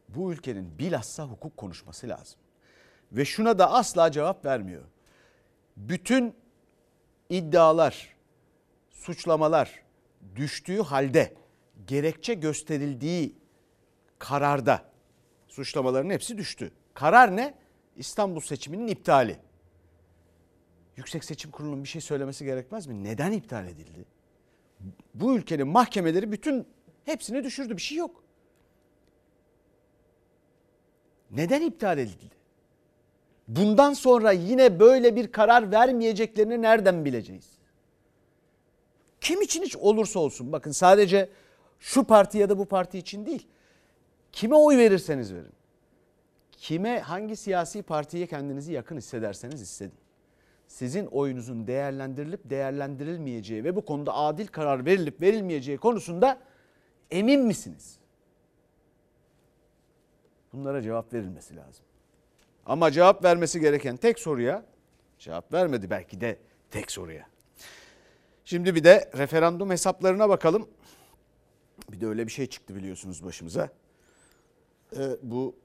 [0.08, 2.38] Bu ülkenin bilhassa hukuk konuşması lazım.
[3.12, 4.84] Ve şuna da asla cevap vermiyor.
[5.76, 6.34] Bütün
[7.30, 8.16] iddialar,
[8.90, 9.82] suçlamalar
[10.36, 11.34] düştüğü halde
[11.86, 13.34] gerekçe gösterildiği
[14.18, 14.84] kararda
[15.48, 16.72] suçlamaların hepsi düştü.
[16.94, 17.54] Karar ne?
[17.96, 19.47] İstanbul seçiminin iptali.
[20.98, 23.04] Yüksek Seçim Kurulu'nun bir şey söylemesi gerekmez mi?
[23.04, 24.04] Neden iptal edildi?
[25.14, 26.66] Bu ülkenin mahkemeleri bütün
[27.04, 27.76] hepsini düşürdü.
[27.76, 28.22] Bir şey yok.
[31.30, 32.34] Neden iptal edildi?
[33.48, 37.48] Bundan sonra yine böyle bir karar vermeyeceklerini nereden bileceğiz?
[39.20, 41.28] Kim için hiç olursa olsun bakın sadece
[41.78, 43.46] şu parti ya da bu parti için değil.
[44.32, 45.52] Kime oy verirseniz verin.
[46.52, 50.07] Kime hangi siyasi partiye kendinizi yakın hissederseniz hissedin.
[50.68, 56.38] Sizin oyunuzun değerlendirilip değerlendirilmeyeceği ve bu konuda adil karar verilip verilmeyeceği konusunda
[57.10, 57.98] emin misiniz?
[60.52, 61.84] Bunlara cevap verilmesi lazım.
[62.66, 64.64] Ama cevap vermesi gereken tek soruya
[65.18, 66.38] cevap vermedi belki de
[66.70, 67.26] tek soruya.
[68.44, 70.68] Şimdi bir de referandum hesaplarına bakalım.
[71.92, 73.70] Bir de öyle bir şey çıktı biliyorsunuz başımıza.
[74.96, 75.56] Ee, bu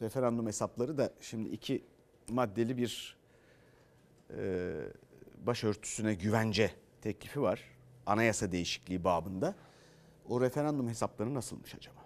[0.00, 1.84] referandum hesapları da şimdi iki
[2.28, 3.17] maddeli bir
[4.36, 4.72] e,
[5.46, 6.70] başörtüsüne güvence
[7.02, 7.60] teklifi var.
[8.06, 9.54] Anayasa değişikliği babında.
[10.28, 11.98] O referandum hesapları nasılmış acaba?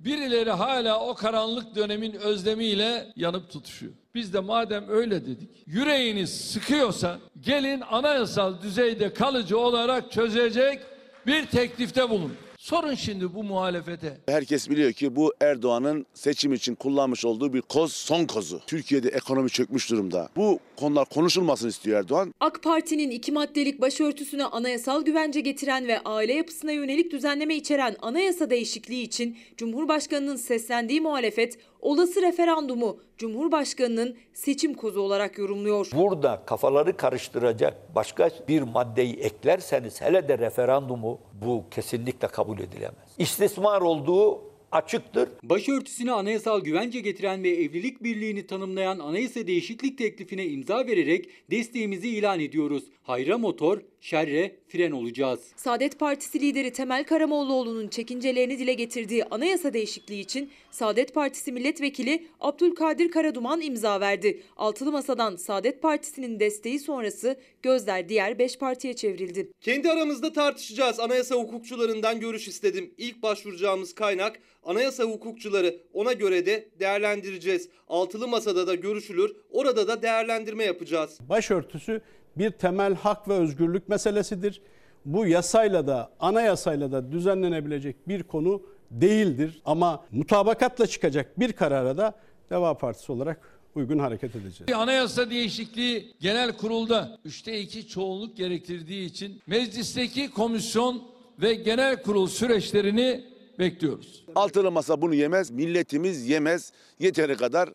[0.00, 3.92] Birileri hala o karanlık dönemin özlemiyle yanıp tutuşuyor.
[4.14, 10.82] Biz de madem öyle dedik, yüreğiniz sıkıyorsa gelin anayasal düzeyde kalıcı olarak çözecek
[11.26, 12.36] bir teklifte bulun.
[12.66, 14.16] Sorun şimdi bu muhalefete.
[14.28, 18.60] Herkes biliyor ki bu Erdoğan'ın seçim için kullanmış olduğu bir koz son kozu.
[18.66, 20.28] Türkiye'de ekonomi çökmüş durumda.
[20.36, 22.34] Bu konular konuşulmasını istiyor Erdoğan.
[22.40, 28.50] AK Parti'nin iki maddelik başörtüsüne anayasal güvence getiren ve aile yapısına yönelik düzenleme içeren anayasa
[28.50, 35.90] değişikliği için Cumhurbaşkanı'nın seslendiği muhalefet olası referandumu Cumhurbaşkanı'nın seçim kozu olarak yorumluyor.
[35.94, 43.08] Burada kafaları karıştıracak başka bir maddeyi eklerseniz hele de referandumu bu kesinlikle kabul edilemez.
[43.18, 45.28] İstismar olduğu açıktır.
[45.42, 52.40] Başörtüsüne anayasal güvence getiren ve evlilik birliğini tanımlayan anayasa değişiklik teklifine imza vererek desteğimizi ilan
[52.40, 52.84] ediyoruz.
[53.02, 55.40] Hayra motor, şerre fren olacağız.
[55.56, 63.10] Saadet Partisi lideri Temel Karamollaoğlu'nun çekincelerini dile getirdiği anayasa değişikliği için Saadet Partisi milletvekili Abdülkadir
[63.10, 64.42] Karaduman imza verdi.
[64.56, 69.52] Altılı Masa'dan Saadet Partisi'nin desteği sonrası gözler diğer 5 partiye çevrildi.
[69.60, 71.00] Kendi aramızda tartışacağız.
[71.00, 72.94] Anayasa hukukçularından görüş istedim.
[72.98, 75.80] İlk başvuracağımız kaynak anayasa hukukçuları.
[75.92, 77.68] Ona göre de değerlendireceğiz.
[77.88, 79.36] Altılı masada da görüşülür.
[79.50, 81.18] Orada da değerlendirme yapacağız.
[81.28, 82.02] Başörtüsü
[82.38, 84.62] bir temel hak ve özgürlük meselesidir.
[85.04, 89.62] Bu yasayla da anayasayla da düzenlenebilecek bir konu değildir.
[89.64, 92.14] Ama mutabakatla çıkacak bir karara da
[92.50, 93.40] Deva Partisi olarak
[93.74, 94.72] uygun hareket edeceğiz.
[94.74, 101.02] Anayasa değişikliği genel kurulda üçte iki çoğunluk gerektirdiği için meclisteki komisyon
[101.42, 103.24] ve genel kurul süreçlerini
[103.58, 104.24] bekliyoruz.
[104.34, 106.72] Altılı masa bunu yemez, milletimiz yemez.
[106.98, 107.68] Yeteri kadar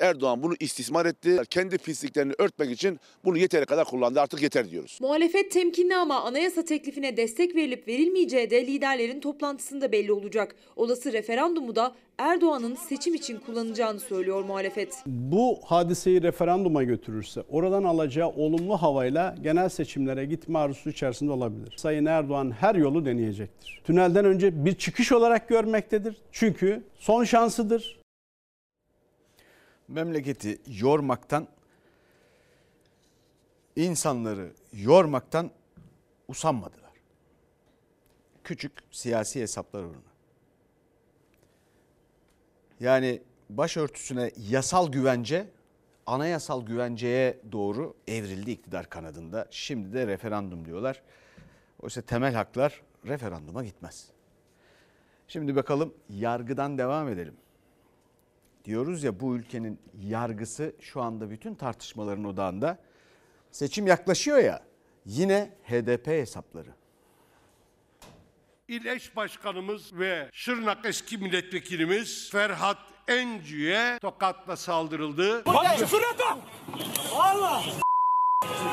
[0.00, 1.40] Erdoğan bunu istismar etti.
[1.50, 4.20] Kendi pisliklerini örtmek için bunu yeteri kadar kullandı.
[4.20, 4.98] Artık yeter diyoruz.
[5.00, 10.56] Muhalefet temkinli ama anayasa teklifine destek verilip verilmeyeceği de liderlerin toplantısında belli olacak.
[10.76, 14.94] Olası referandumu da Erdoğan'ın seçim için kullanacağını söylüyor muhalefet.
[15.06, 21.74] Bu hadiseyi referanduma götürürse oradan alacağı olumlu havayla genel seçimlere gitme arzusu içerisinde olabilir.
[21.76, 23.80] Sayın Erdoğan her yolu deneyecektir.
[23.84, 26.16] Tünelden önce bir çıkış olarak görmektedir.
[26.32, 28.05] Çünkü son şansıdır.
[29.88, 31.48] Memleketi yormaktan,
[33.76, 35.50] insanları yormaktan
[36.28, 36.92] usanmadılar.
[38.44, 40.12] Küçük siyasi hesaplar uğruna.
[42.80, 45.46] Yani başörtüsüne yasal güvence
[46.06, 49.46] anayasal güvenceye doğru evrildi iktidar kanadında.
[49.50, 51.02] Şimdi de referandum diyorlar.
[51.82, 54.10] Oysa temel haklar referanduma gitmez.
[55.28, 57.36] Şimdi bakalım yargıdan devam edelim.
[58.66, 62.78] Diyoruz ya bu ülkenin yargısı şu anda bütün tartışmaların odağında.
[63.50, 64.62] Seçim yaklaşıyor ya
[65.06, 66.70] yine HDP hesapları.
[68.68, 75.44] İl Eş Başkanımız ve Şırnak eski milletvekilimiz Ferhat Encü'ye tokatla saldırıldı.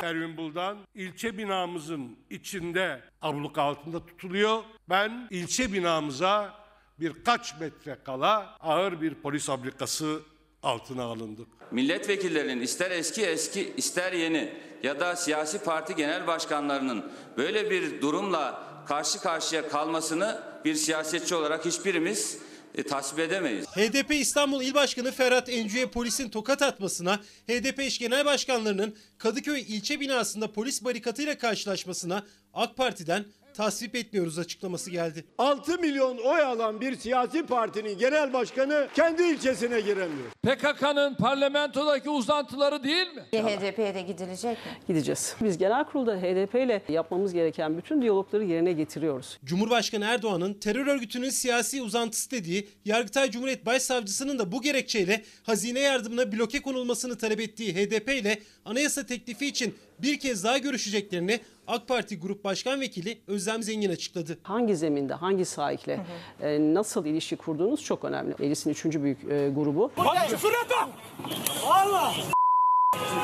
[0.04, 4.64] Ervin Buldan ilçe binamızın içinde abluk altında tutuluyor.
[4.90, 6.63] Ben ilçe binamıza
[7.00, 10.22] birkaç metre kala ağır bir polis ablikası
[10.64, 11.48] altına alındık.
[11.72, 14.54] Milletvekillerinin ister eski eski ister yeni
[14.84, 21.66] ya da siyasi parti genel başkanlarının böyle bir durumla karşı karşıya kalmasını bir siyasetçi olarak
[21.66, 22.38] hiçbirimiz
[22.76, 23.66] e, tasvip edemeyiz.
[23.66, 30.00] HDP İstanbul İl Başkanı Ferhat Encü'ye polisin tokat atmasına, HDP eş genel başkanlarının Kadıköy ilçe
[30.00, 35.26] binasında polis barikatıyla karşılaşmasına AK Parti'den tasvip etmiyoruz açıklaması geldi.
[35.38, 40.30] 6 milyon oy alan bir siyasi partinin genel başkanı kendi ilçesine giremiyor.
[40.44, 43.22] PKK'nın parlamentodaki uzantıları değil mi?
[43.34, 44.72] HDP'ye de gidilecek mi?
[44.88, 45.36] Gideceğiz.
[45.44, 49.40] Biz genel kurulda HDP ile yapmamız gereken bütün diyalogları yerine getiriyoruz.
[49.46, 56.32] Cumhurbaşkanı Erdoğan'ın terör örgütünün siyasi uzantısı dediği Yargıtay Cumhuriyet Başsavcısının da bu gerekçeyle hazine yardımına
[56.32, 62.20] bloke konulmasını talep ettiği HDP ile anayasa teklifi için bir kez daha görüşeceklerini AK Parti
[62.20, 64.38] Grup Başkan Vekili Özlem Zengin açıkladı.
[64.44, 66.06] Hangi zeminde, hangi sahikle
[66.42, 68.36] e, nasıl ilişki kurduğunuz çok önemli.
[68.40, 69.92] Meclisin üçüncü büyük e, grubu.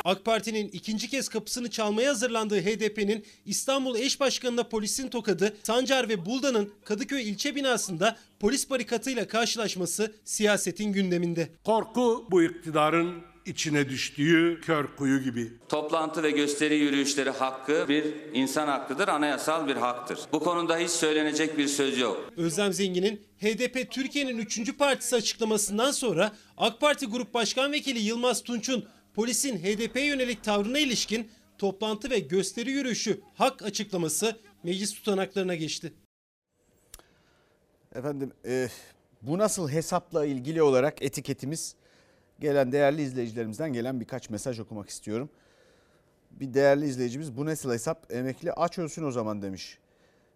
[0.06, 6.25] AK Parti'nin ikinci kez kapısını çalmaya hazırlandığı HDP'nin İstanbul eş başkanına polisin tokadı, Sancar ve
[6.25, 11.49] Bulda'nın Kadıköy ilçe binasında polis barikatıyla karşılaşması siyasetin gündeminde.
[11.65, 15.54] Korku bu iktidarın içine düştüğü kör kuyu gibi.
[15.70, 20.20] Toplantı ve gösteri yürüyüşleri hakkı bir insan hakkıdır, anayasal bir haktır.
[20.32, 22.32] Bu konuda hiç söylenecek bir söz yok.
[22.38, 24.78] Özlem Zengin'in HDP Türkiye'nin 3.
[24.78, 31.32] partisi açıklamasından sonra AK Parti Grup Başkan Vekili Yılmaz Tunç'un polisin HDP'ye yönelik tavrına ilişkin
[31.58, 35.94] toplantı ve gösteri yürüyüşü hak açıklaması meclis tutanaklarına geçti.
[37.96, 38.70] Efendim e,
[39.22, 41.76] Bu nasıl hesapla ilgili olarak etiketimiz
[42.39, 45.30] gelen değerli izleyicilerimizden gelen birkaç mesaj okumak istiyorum.
[46.32, 49.80] Bir değerli izleyicimiz bu nasıl hesap emekli aç ölsün o zaman demiş.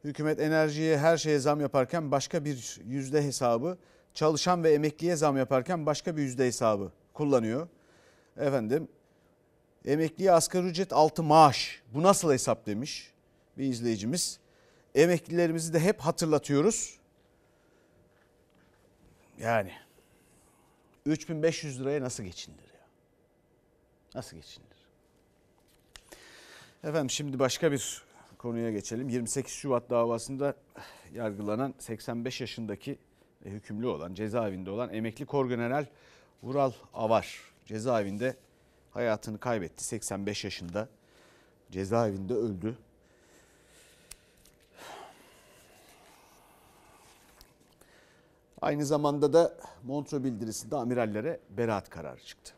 [0.04, 3.78] Hükümet enerjiye her şeye zam yaparken başka bir yüzde hesabı
[4.14, 7.68] çalışan ve emekliye zam yaparken başka bir yüzde hesabı kullanıyor.
[8.38, 8.88] Efendim
[9.86, 13.14] emekliye asgari ücret altı maaş bu nasıl hesap demiş
[13.58, 14.40] bir izleyicimiz.
[14.96, 17.00] Emeklilerimizi de hep hatırlatıyoruz.
[19.40, 19.72] Yani
[21.06, 22.86] 3500 liraya nasıl geçinilir ya?
[24.16, 24.74] Nasıl geçinilir?
[26.84, 28.04] Efendim şimdi başka bir
[28.38, 29.10] konuya geçelim.
[29.10, 30.56] 28 Şubat davasında
[31.14, 32.98] yargılanan 85 yaşındaki
[33.46, 35.86] ve hükümlü olan cezaevinde olan emekli Korgeneral
[36.44, 38.36] Vural Avar cezaevinde
[38.92, 39.84] hayatını kaybetti.
[39.84, 40.90] 85 yaşında
[41.72, 42.78] cezaevinde öldü.
[48.64, 52.54] Aynı zamanda da Montreux bildirisinde amirallere beraat kararı çıktı.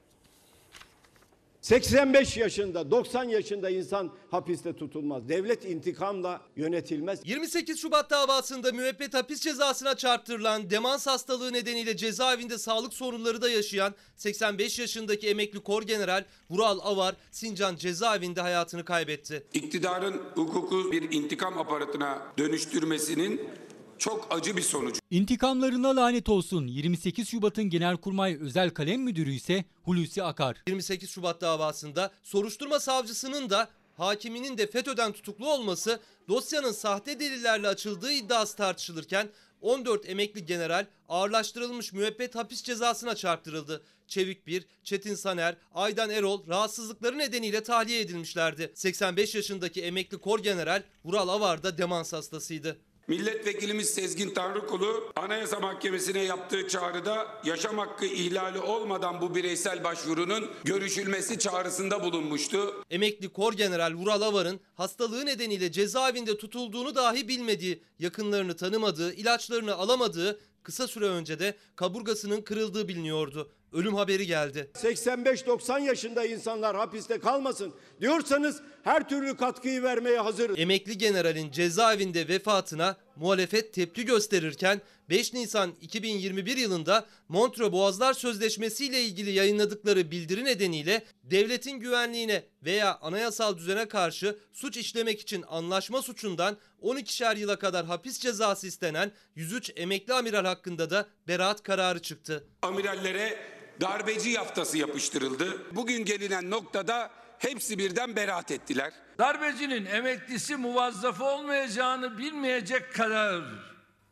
[1.61, 5.29] 85 yaşında, 90 yaşında insan hapiste tutulmaz.
[5.29, 7.19] Devlet intikamla yönetilmez.
[7.23, 13.93] 28 Şubat davasında müebbet hapis cezasına çarptırılan demans hastalığı nedeniyle cezaevinde sağlık sorunları da yaşayan
[14.15, 19.43] 85 yaşındaki emekli Korgeneral Vural Avar Sincan cezaevinde hayatını kaybetti.
[19.53, 23.64] İktidarın hukuku bir intikam aparatına dönüştürmesinin
[23.99, 24.99] çok acı bir sonucu.
[25.11, 26.67] İntikamlarına lanet olsun.
[26.67, 30.63] 28 Şubat'ın Genelkurmay Özel Kalem Müdürü ise Hulusi Akar.
[30.67, 38.11] 28 Şubat davasında soruşturma savcısının da hakiminin de FETÖ'den tutuklu olması dosyanın sahte delillerle açıldığı
[38.11, 39.29] iddiası tartışılırken
[39.61, 43.81] 14 emekli general ağırlaştırılmış müebbet hapis cezasına çarptırıldı.
[44.07, 48.71] Çevik Bir, Çetin Saner, Aydan Erol rahatsızlıkları nedeniyle tahliye edilmişlerdi.
[48.75, 52.77] 85 yaşındaki emekli kor general Vural Avar da demans hastasıydı.
[53.07, 61.39] Milletvekilimiz Sezgin Tanrıkulu Anayasa Mahkemesi'ne yaptığı çağrıda yaşam hakkı ihlali olmadan bu bireysel başvurunun görüşülmesi
[61.39, 62.83] çağrısında bulunmuştu.
[62.89, 70.39] Emekli Kor General Vural Avar'ın hastalığı nedeniyle cezaevinde tutulduğunu dahi bilmediği, yakınlarını tanımadığı, ilaçlarını alamadığı
[70.63, 73.51] kısa süre önce de kaburgasının kırıldığı biliniyordu.
[73.73, 74.71] Ölüm haberi geldi.
[74.73, 80.59] 85-90 yaşında insanlar hapiste kalmasın diyorsanız her türlü katkıyı vermeye hazırız.
[80.59, 89.01] Emekli generalin cezaevinde vefatına muhalefet tepki gösterirken 5 Nisan 2021 yılında Montreux Boğazlar Sözleşmesi ile
[89.03, 96.57] ilgili yayınladıkları bildiri nedeniyle devletin güvenliğine veya anayasal düzene karşı suç işlemek için anlaşma suçundan
[96.81, 102.43] 12'şer yıla kadar hapis cezası istenen 103 emekli amiral hakkında da beraat kararı çıktı.
[102.61, 103.39] Amirallere
[103.81, 105.75] darbeci yaftası yapıştırıldı.
[105.75, 108.93] Bugün gelinen noktada hepsi birden beraat ettiler.
[109.19, 113.41] Darbecinin emeklisi muvazzafı olmayacağını bilmeyecek kadar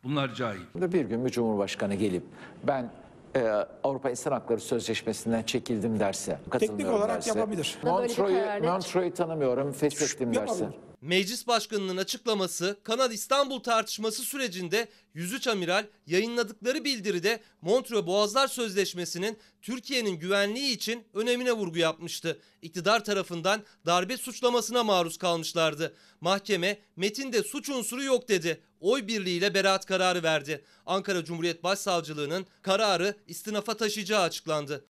[0.04, 0.60] bunlar cahil.
[0.76, 2.24] Bir gün bir cumhurbaşkanı gelip
[2.64, 2.92] ben
[3.36, 3.48] e,
[3.84, 7.78] Avrupa İnsan Hakları Sözleşmesi'nden çekildim derse, katılmıyorum olarak derse, yapabilir.
[7.84, 10.66] Montreux'u Montreux'u tanımıyorum, feshettim derse.
[11.04, 20.20] Meclis Başkanı'nın açıklaması Kanal İstanbul tartışması sürecinde 103 amiral yayınladıkları bildiride Montreux Boğazlar Sözleşmesi'nin Türkiye'nin
[20.20, 22.40] güvenliği için önemine vurgu yapmıştı.
[22.62, 25.96] İktidar tarafından darbe suçlamasına maruz kalmışlardı.
[26.22, 28.62] Mahkeme metinde suç unsuru yok dedi.
[28.80, 30.64] Oy birliğiyle beraat kararı verdi.
[30.86, 34.86] Ankara Cumhuriyet Başsavcılığı'nın kararı istinafa taşıyacağı açıklandı.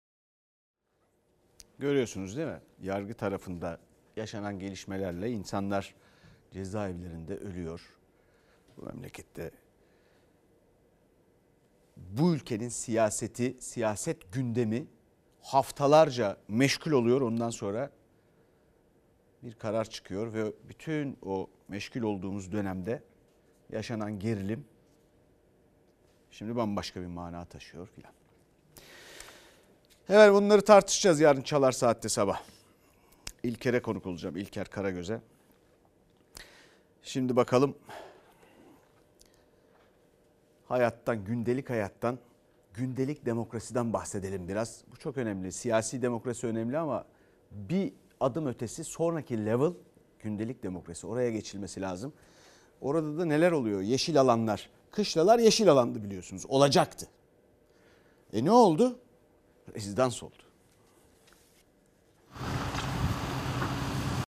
[1.79, 2.61] Görüyorsunuz değil mi?
[2.83, 3.79] Yargı tarafında
[4.16, 5.94] yaşanan gelişmelerle insanlar
[6.51, 7.96] cezaevlerinde ölüyor.
[8.77, 9.51] Bu memlekette
[11.96, 14.87] bu ülkenin siyaseti, siyaset gündemi
[15.42, 17.20] haftalarca meşgul oluyor.
[17.20, 17.90] Ondan sonra
[19.42, 23.03] bir karar çıkıyor ve bütün o meşgul olduğumuz dönemde
[23.70, 24.64] yaşanan gerilim
[26.31, 28.12] şimdi bambaşka bir mana taşıyor filan.
[30.09, 32.42] Evet bunları tartışacağız yarın çalar saatte sabah.
[33.42, 34.37] İlker'e konuk olacağım.
[34.37, 35.20] İlker Karagöz'e.
[37.02, 37.74] Şimdi bakalım
[40.68, 42.18] hayattan, gündelik hayattan,
[42.74, 44.85] gündelik demokrasiden bahsedelim biraz.
[44.92, 45.52] Bu çok önemli.
[45.52, 47.05] Siyasi demokrasi önemli ama
[47.50, 49.72] bir adım ötesi sonraki level
[50.18, 51.07] gündelik demokrasi.
[51.07, 52.12] Oraya geçilmesi lazım.
[52.81, 53.81] Orada da neler oluyor?
[53.81, 54.70] Yeşil alanlar.
[54.90, 56.46] Kışlalar yeşil alandı biliyorsunuz.
[56.48, 57.07] Olacaktı.
[58.33, 58.98] E ne oldu?
[59.74, 60.42] Rezidans oldu.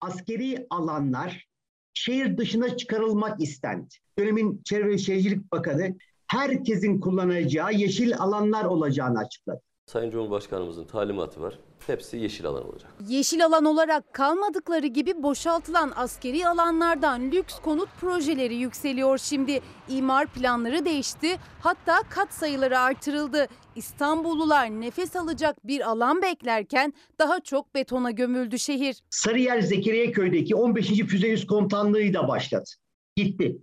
[0.01, 1.49] Askeri alanlar
[1.95, 3.95] şehir dışına çıkarılmak istendi.
[4.19, 9.63] Dönemin Çevre ve Şehircilik Bakanı herkesin kullanacağı yeşil alanlar olacağını açıkladı.
[9.91, 11.59] Sayın Cumhurbaşkanımızın talimatı var.
[11.87, 12.91] Hepsi yeşil alan olacak.
[13.09, 19.61] Yeşil alan olarak kalmadıkları gibi boşaltılan askeri alanlardan lüks konut projeleri yükseliyor şimdi.
[19.89, 23.47] İmar planları değişti, hatta kat sayıları artırıldı.
[23.77, 29.03] İstanbullular nefes alacak bir alan beklerken daha çok betona gömüldü şehir.
[29.11, 30.89] Sarıyer Zekeriya Köy'deki 15.
[30.89, 32.71] Füze Üst Komutanlığı da başladı.
[33.17, 33.59] Gitti.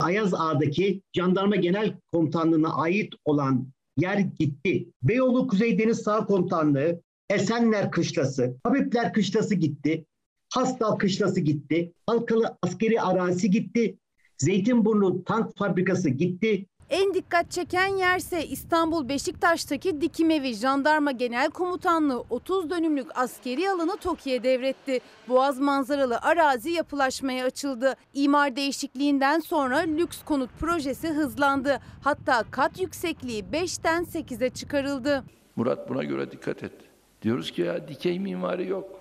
[0.00, 3.66] Ayaz Ağa'daki Jandarma Genel Komutanlığı'na ait olan
[3.96, 4.88] yer gitti.
[5.02, 10.06] Beyoğlu Kuzey Deniz Sağ Komutanlığı, Esenler Kışlası, Habibler Kışlası gitti.
[10.54, 11.92] Hastal Kışlası gitti.
[12.06, 13.98] Halkalı askeri arazisi gitti.
[14.38, 16.66] Zeytinburnu Tank Fabrikası gitti.
[16.90, 23.96] En dikkat çeken yerse İstanbul Beşiktaş'taki dikim evi Jandarma Genel Komutanlığı 30 dönümlük askeri alanı
[23.96, 25.00] TOKİ'ye devretti.
[25.28, 27.94] Boğaz manzaralı arazi yapılaşmaya açıldı.
[28.14, 31.80] İmar değişikliğinden sonra lüks konut projesi hızlandı.
[32.04, 35.24] Hatta kat yüksekliği 5'ten 8'e çıkarıldı.
[35.56, 36.72] Murat buna göre dikkat et.
[37.22, 39.00] Diyoruz ki ya dikey mimari yok.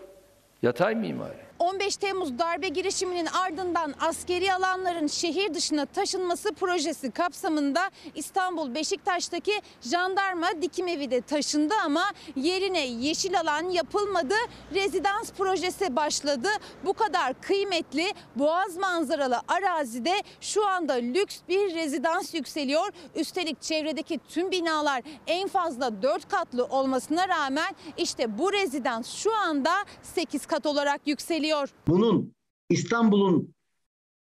[0.61, 1.50] Yatay mimari.
[1.61, 7.81] 15 Temmuz darbe girişiminin ardından askeri alanların şehir dışına taşınması projesi kapsamında
[8.15, 12.03] İstanbul Beşiktaş'taki jandarma dikim evi de taşındı ama
[12.35, 14.33] yerine yeşil alan yapılmadı.
[14.73, 16.47] Rezidans projesi başladı.
[16.85, 22.89] Bu kadar kıymetli boğaz manzaralı arazide şu anda lüks bir rezidans yükseliyor.
[23.15, 29.71] Üstelik çevredeki tüm binalar en fazla 4 katlı olmasına rağmen işte bu rezidans şu anda
[30.03, 31.50] 8 kat olarak yükseliyor.
[31.87, 32.33] Bunun
[32.69, 33.53] İstanbul'un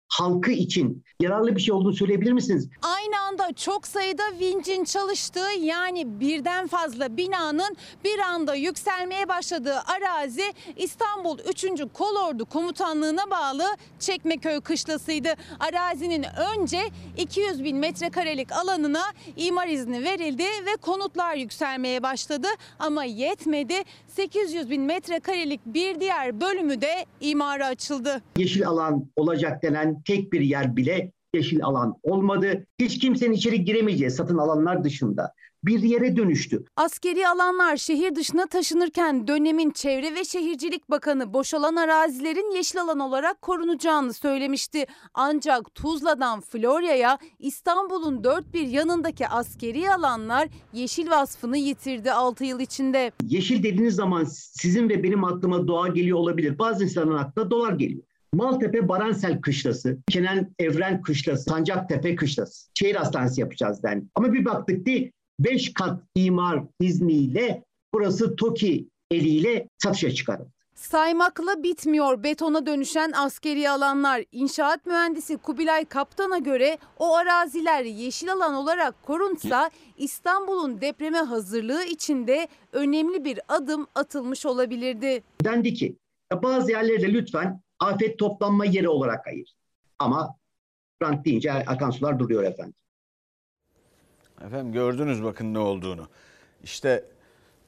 [0.08, 2.68] halkı için yararlı bir şey olduğunu söyleyebilir misiniz?
[2.82, 10.52] Aynı anda çok sayıda vincin çalıştığı yani birden fazla binanın bir anda yükselmeye başladığı arazi
[10.76, 11.64] İstanbul 3.
[11.94, 13.64] Kolordu Komutanlığı'na bağlı
[13.98, 15.34] Çekmeköy Kışlası'ydı.
[15.60, 16.80] Arazinin önce
[17.16, 19.02] 200 bin metrekarelik alanına
[19.36, 23.74] imar izni verildi ve konutlar yükselmeye başladı ama yetmedi.
[24.18, 28.22] 800 bin metrekarelik bir diğer bölümü de imara açıldı.
[28.36, 32.66] Yeşil alan olacak denen tek bir yer bile yeşil alan olmadı.
[32.78, 35.32] Hiç kimsenin içeri giremeyeceği satın alanlar dışında
[35.64, 36.64] bir yere dönüştü.
[36.76, 43.42] Askeri alanlar şehir dışına taşınırken dönemin Çevre ve Şehircilik Bakanı boşalan arazilerin yeşil alan olarak
[43.42, 44.86] korunacağını söylemişti.
[45.14, 53.12] Ancak Tuzla'dan Florya'ya İstanbul'un dört bir yanındaki askeri alanlar yeşil vasfını yitirdi 6 yıl içinde.
[53.22, 56.58] Yeşil dediğiniz zaman sizin ve benim aklıma doğa geliyor olabilir.
[56.58, 58.02] Bazı insanların aklına dolar geliyor.
[58.32, 62.68] Maltepe Baransel Kışlası, Kenan Evren Kışlası, Sancaktepe Kışlası.
[62.74, 64.10] Şehir hastanesi yapacağız den.
[64.14, 70.50] Ama bir baktık ki 5 kat imar izniyle burası TOKİ eliyle satışa çıkarıldı.
[70.74, 74.24] Saymakla bitmiyor betona dönüşen askeri alanlar.
[74.32, 82.48] İnşaat mühendisi Kubilay Kaptan'a göre o araziler yeşil alan olarak korunsa İstanbul'un depreme hazırlığı içinde
[82.72, 85.22] önemli bir adım atılmış olabilirdi.
[85.44, 85.96] Dendi ki
[86.42, 89.54] bazı yerleri de lütfen afet toplanma yeri olarak ayır.
[89.98, 90.34] Ama
[91.02, 92.74] rant deyince akan sular duruyor efendim.
[94.46, 96.08] Efendim gördünüz bakın ne olduğunu.
[96.62, 97.04] İşte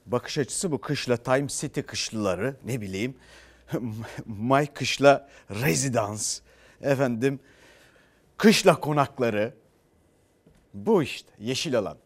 [0.07, 3.15] bakış açısı bu kışla Time City kışlıları ne bileyim
[4.27, 6.41] May kışla rezidans
[6.81, 7.41] efendim
[8.37, 9.55] kışla konakları
[10.75, 11.97] bu işte yeşil alan.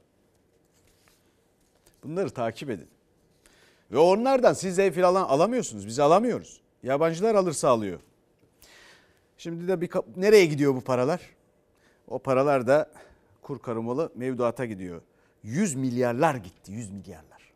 [2.05, 2.89] Bunları takip edin.
[3.91, 5.87] Ve onlardan siz ev falan alamıyorsunuz.
[5.87, 6.61] Biz alamıyoruz.
[6.83, 8.01] Yabancılar alırsa alıyor.
[9.39, 11.21] Şimdi de bir nereye gidiyor bu paralar?
[12.09, 12.91] O paralar da
[13.45, 15.03] kur korumalı mevduata gidiyor.
[15.43, 17.53] 100 milyarlar gitti 100 milyarlar.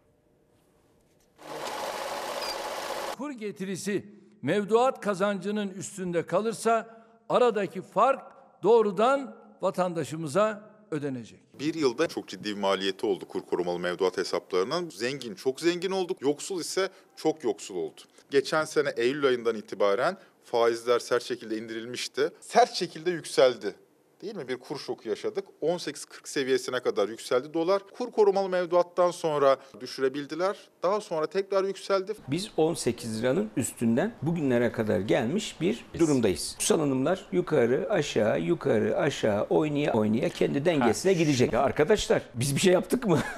[3.19, 4.05] Kur getirisi
[4.43, 8.23] mevduat kazancının üstünde kalırsa aradaki fark
[8.63, 11.41] doğrudan vatandaşımıza ödenecek.
[11.61, 14.91] Bir yılda çok ciddi bir maliyeti oldu kur korumalı mevduat hesaplarının.
[14.91, 18.01] Zengin çok zengin olduk, yoksul ise çok yoksul oldu.
[18.31, 22.31] Geçen sene Eylül ayından itibaren faizler sert şekilde indirilmişti.
[22.41, 23.75] Sert şekilde yükseldi.
[24.23, 24.49] Değil mi?
[24.49, 25.45] Bir kur şoku yaşadık.
[25.63, 27.83] 18.40 seviyesine kadar yükseldi dolar.
[27.99, 30.57] Kur korumalı mevduattan sonra düşürebildiler.
[30.83, 32.13] Daha sonra tekrar yükseldi.
[32.29, 36.57] Biz 18 liranın üstünden bugünlere kadar gelmiş bir durumdayız.
[36.59, 41.53] Salınımlar yukarı aşağı yukarı aşağı oynaya oynaya kendi dengesine gidecek.
[41.53, 43.19] Ya arkadaşlar biz bir şey yaptık mı?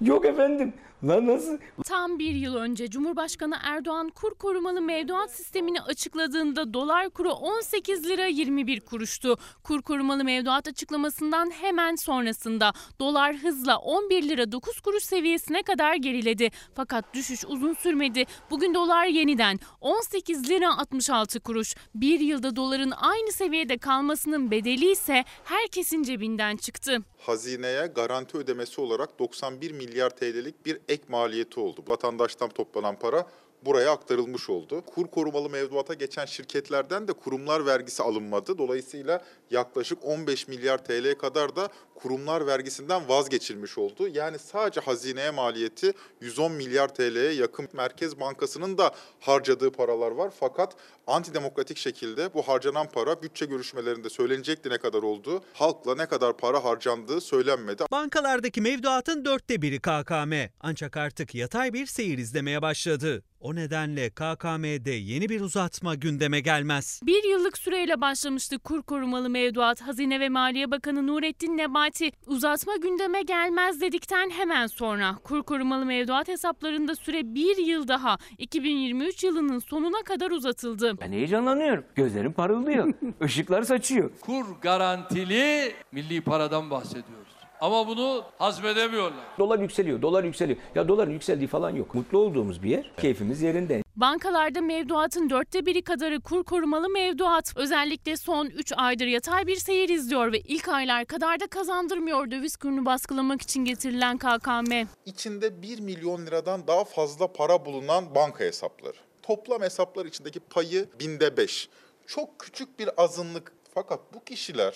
[0.00, 0.72] Yok efendim.
[1.04, 1.58] Lan nasıl?
[1.84, 8.26] Tam bir yıl önce Cumhurbaşkanı Erdoğan kur korumalı mevduat sistemini açıkladığında dolar kuru 18 lira
[8.26, 9.36] 21 kuruştu.
[9.62, 16.50] Kur korumalı mevduat açıklamasından hemen sonrasında dolar hızla 11 lira 9 kuruş seviyesine kadar geriledi.
[16.74, 18.24] Fakat düşüş uzun sürmedi.
[18.50, 21.74] Bugün dolar yeniden 18 lira 66 kuruş.
[21.94, 26.98] Bir yılda doların aynı seviyede kalmasının bedeli ise herkesin cebinden çıktı.
[27.18, 31.84] Hazineye garanti ödemesi olarak 91 milyar milyar TL'lik bir ek maliyeti oldu.
[31.88, 33.26] Vatandaştan toplanan para
[33.64, 34.82] buraya aktarılmış oldu.
[34.86, 38.58] Kur korumalı mevduata geçen şirketlerden de kurumlar vergisi alınmadı.
[38.58, 44.08] Dolayısıyla yaklaşık 15 milyar TL kadar da kurumlar vergisinden vazgeçilmiş oldu.
[44.08, 47.68] Yani sadece hazineye maliyeti 110 milyar TL'ye yakın.
[47.72, 50.32] Merkez Bankası'nın da harcadığı paralar var.
[50.40, 50.76] Fakat
[51.06, 56.64] antidemokratik şekilde bu harcanan para bütçe görüşmelerinde söylenecekti ne kadar olduğu, halkla ne kadar para
[56.64, 57.84] harcandığı söylenmedi.
[57.92, 60.32] Bankalardaki mevduatın dörtte biri KKM.
[60.60, 63.22] Ancak artık yatay bir seyir izlemeye başladı.
[63.40, 67.00] O nedenle KKM'de yeni bir uzatma gündeme gelmez.
[67.02, 69.80] Bir yıllık süreyle başlamıştı kur korumalı mevduat.
[69.82, 76.28] Hazine ve Maliye Bakanı Nurettin Nebati uzatma gündeme gelmez dedikten hemen sonra kur korumalı mevduat
[76.28, 81.00] hesaplarında süre bir yıl daha 2023 yılının sonuna kadar uzatıldı.
[81.00, 81.84] Ben heyecanlanıyorum.
[81.94, 82.94] Gözlerim parıldıyor.
[83.24, 84.10] Işıklar saçıyor.
[84.20, 87.25] Kur garantili milli paradan bahsediyoruz.
[87.60, 89.24] Ama bunu hazmedemiyorlar.
[89.38, 90.58] Dolar yükseliyor, dolar yükseliyor.
[90.74, 91.94] Ya doların yükseldiği falan yok.
[91.94, 92.92] Mutlu olduğumuz bir yer.
[93.00, 93.82] Keyfimiz yerinde.
[93.96, 97.52] Bankalarda mevduatın dörtte biri kadarı kur korumalı mevduat.
[97.56, 102.56] Özellikle son 3 aydır yatay bir seyir izliyor ve ilk aylar kadar da kazandırmıyor döviz
[102.56, 104.72] kurunu baskılamak için getirilen KKM.
[105.06, 108.96] İçinde 1 milyon liradan daha fazla para bulunan banka hesapları.
[109.22, 111.68] Toplam hesaplar içindeki payı binde 5.
[112.06, 114.74] Çok küçük bir azınlık fakat bu kişiler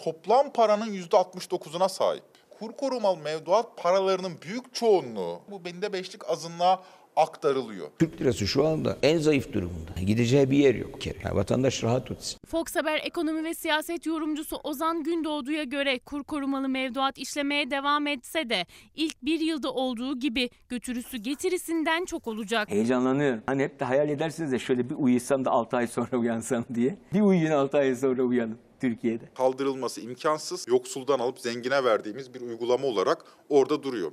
[0.00, 2.22] toplam paranın %69'una sahip.
[2.58, 6.82] Kur korumalı mevduat paralarının büyük çoğunluğu bu binde beşlik azınlığa
[7.16, 7.88] aktarılıyor.
[7.98, 9.90] Türk lirası şu anda en zayıf durumunda.
[10.06, 11.18] Gideceği bir yer yok kere.
[11.24, 12.38] Yani vatandaş rahat etsin.
[12.46, 18.48] Fox Haber ekonomi ve siyaset yorumcusu Ozan Gündoğdu'ya göre kur korumalı mevduat işlemeye devam etse
[18.50, 22.70] de ilk bir yılda olduğu gibi götürüsü getirisinden çok olacak.
[22.70, 23.42] Heyecanlanıyorum.
[23.46, 26.98] Hani hep de hayal edersiniz de şöyle bir uyusam da 6 ay sonra uyansam diye.
[27.14, 29.24] Bir uyuyun 6 ay sonra uyanın Türkiye'de.
[29.34, 34.12] Kaldırılması imkansız, yoksuldan alıp zengine verdiğimiz bir uygulama olarak orada duruyor.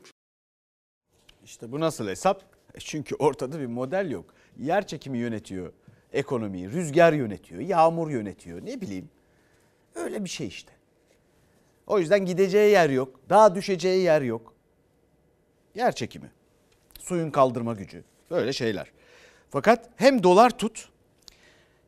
[1.46, 2.44] İşte bu nasıl hesap?
[2.76, 4.26] E Çünkü ortada bir model yok.
[4.58, 5.74] Yer çekimi yönetiyor
[6.14, 8.66] ekonomiyi, rüzgar yönetiyor, yağmur yönetiyor.
[8.66, 9.10] Ne bileyim.
[9.96, 10.72] Öyle bir şey işte.
[11.88, 13.20] O yüzden gideceği yer yok.
[13.30, 14.54] Daha düşeceği yer yok.
[15.76, 16.32] Yer çekimi.
[17.00, 18.04] Suyun kaldırma gücü.
[18.32, 18.92] Böyle şeyler.
[19.50, 20.90] Fakat hem dolar tut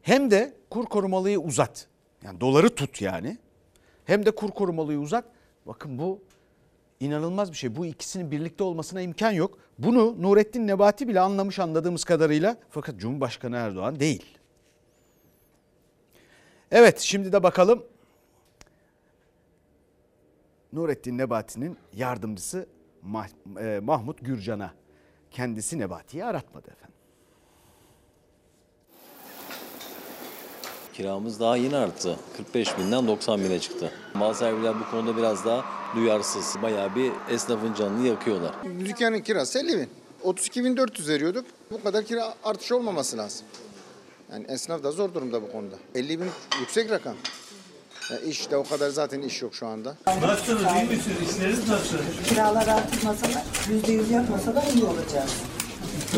[0.02, 1.88] hem de kur korumalıyı uzat.
[2.24, 3.38] Yani doları tut yani.
[4.06, 5.26] Hem de kur korumalıyı uzat.
[5.66, 6.22] Bakın bu
[7.00, 7.76] inanılmaz bir şey.
[7.76, 9.58] Bu ikisinin birlikte olmasına imkan yok.
[9.80, 12.58] Bunu Nurettin Nebati bile anlamış anladığımız kadarıyla.
[12.70, 14.38] Fakat Cumhurbaşkanı Erdoğan değil.
[16.72, 17.84] Evet şimdi de bakalım
[20.74, 22.68] Nurettin Nebati'nin yardımcısı
[23.60, 24.74] e, Mahmut Gürcan'a.
[25.32, 26.99] Kendisi Nebati'yi aratmadı efendim.
[31.00, 32.16] Kiramız daha yeni arttı.
[32.38, 33.91] 45 binden 90 bine çıktı.
[34.14, 36.56] Mal sahipler bu konuda biraz daha duyarsız.
[36.62, 38.52] Bayağı bir esnafın canını yakıyorlar.
[38.86, 39.89] Dükkanın kirası 50 bin.
[40.24, 41.45] 32.400 veriyorduk.
[41.72, 43.45] Bu kadar kira artış olmaması lazım.
[44.32, 45.76] Yani esnaf da zor durumda bu konuda.
[45.95, 46.28] 50 bin
[46.60, 47.16] yüksek rakam.
[48.12, 49.95] Ya iş de o kadar zaten iş yok şu anda.
[50.22, 51.18] Nasılsınız, iyi misiniz?
[51.30, 51.97] İşleriniz nasıl?
[52.30, 55.34] Kiralar artmasa da yüzde yüz yapmasa da iyi olacağız.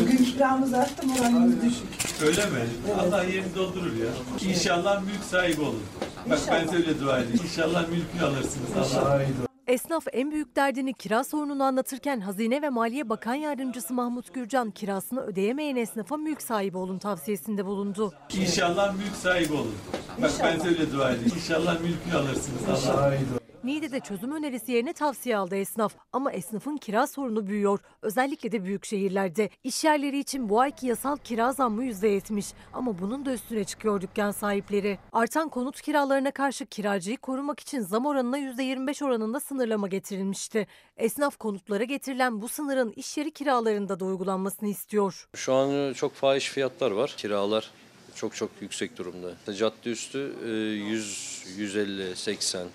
[0.00, 2.01] Bugün kiramız arttı moralimiz düşük.
[2.26, 2.66] Öyle mi?
[3.00, 4.08] Allah yerini doldurur ya.
[4.50, 5.82] İnşallah mülk sahibi olun.
[6.30, 7.40] Bak ben söyle dua edeyim.
[7.44, 8.96] İnşallah mülkünü alırsınız.
[8.96, 9.20] Allah
[9.66, 15.20] Esnaf en büyük derdini kira sorununu anlatırken Hazine ve Maliye Bakan Yardımcısı Mahmut Gürcan kirasını
[15.20, 18.12] ödeyemeyen esnafa mülk sahibi olun tavsiyesinde bulundu.
[18.34, 19.74] İnşallah mülk sahibi olun.
[20.22, 21.32] Bak ben söyle dua edeyim.
[21.36, 22.88] İnşallah mülkünü alırsınız.
[22.88, 23.14] Allah
[23.64, 25.94] Niğde'de çözüm önerisi yerine tavsiye aldı esnaf.
[26.12, 27.80] Ama esnafın kira sorunu büyüyor.
[28.02, 29.50] Özellikle de büyük şehirlerde.
[29.64, 32.52] İş yerleri için bu ayki yasal kira zammı %70.
[32.72, 34.98] Ama bunun da üstüne çıkıyor dükkan sahipleri.
[35.12, 40.66] Artan konut kiralarına karşı kiracıyı korumak için zam oranına %25 oranında sınırlama getirilmişti.
[40.96, 45.28] Esnaf konutlara getirilen bu sınırın iş yeri kiralarında da uygulanmasını istiyor.
[45.34, 47.14] Şu an çok fahiş fiyatlar var.
[47.16, 47.70] Kiralar
[48.14, 49.54] çok çok yüksek durumda.
[49.58, 52.66] Cadde üstü e, 100, 150, 80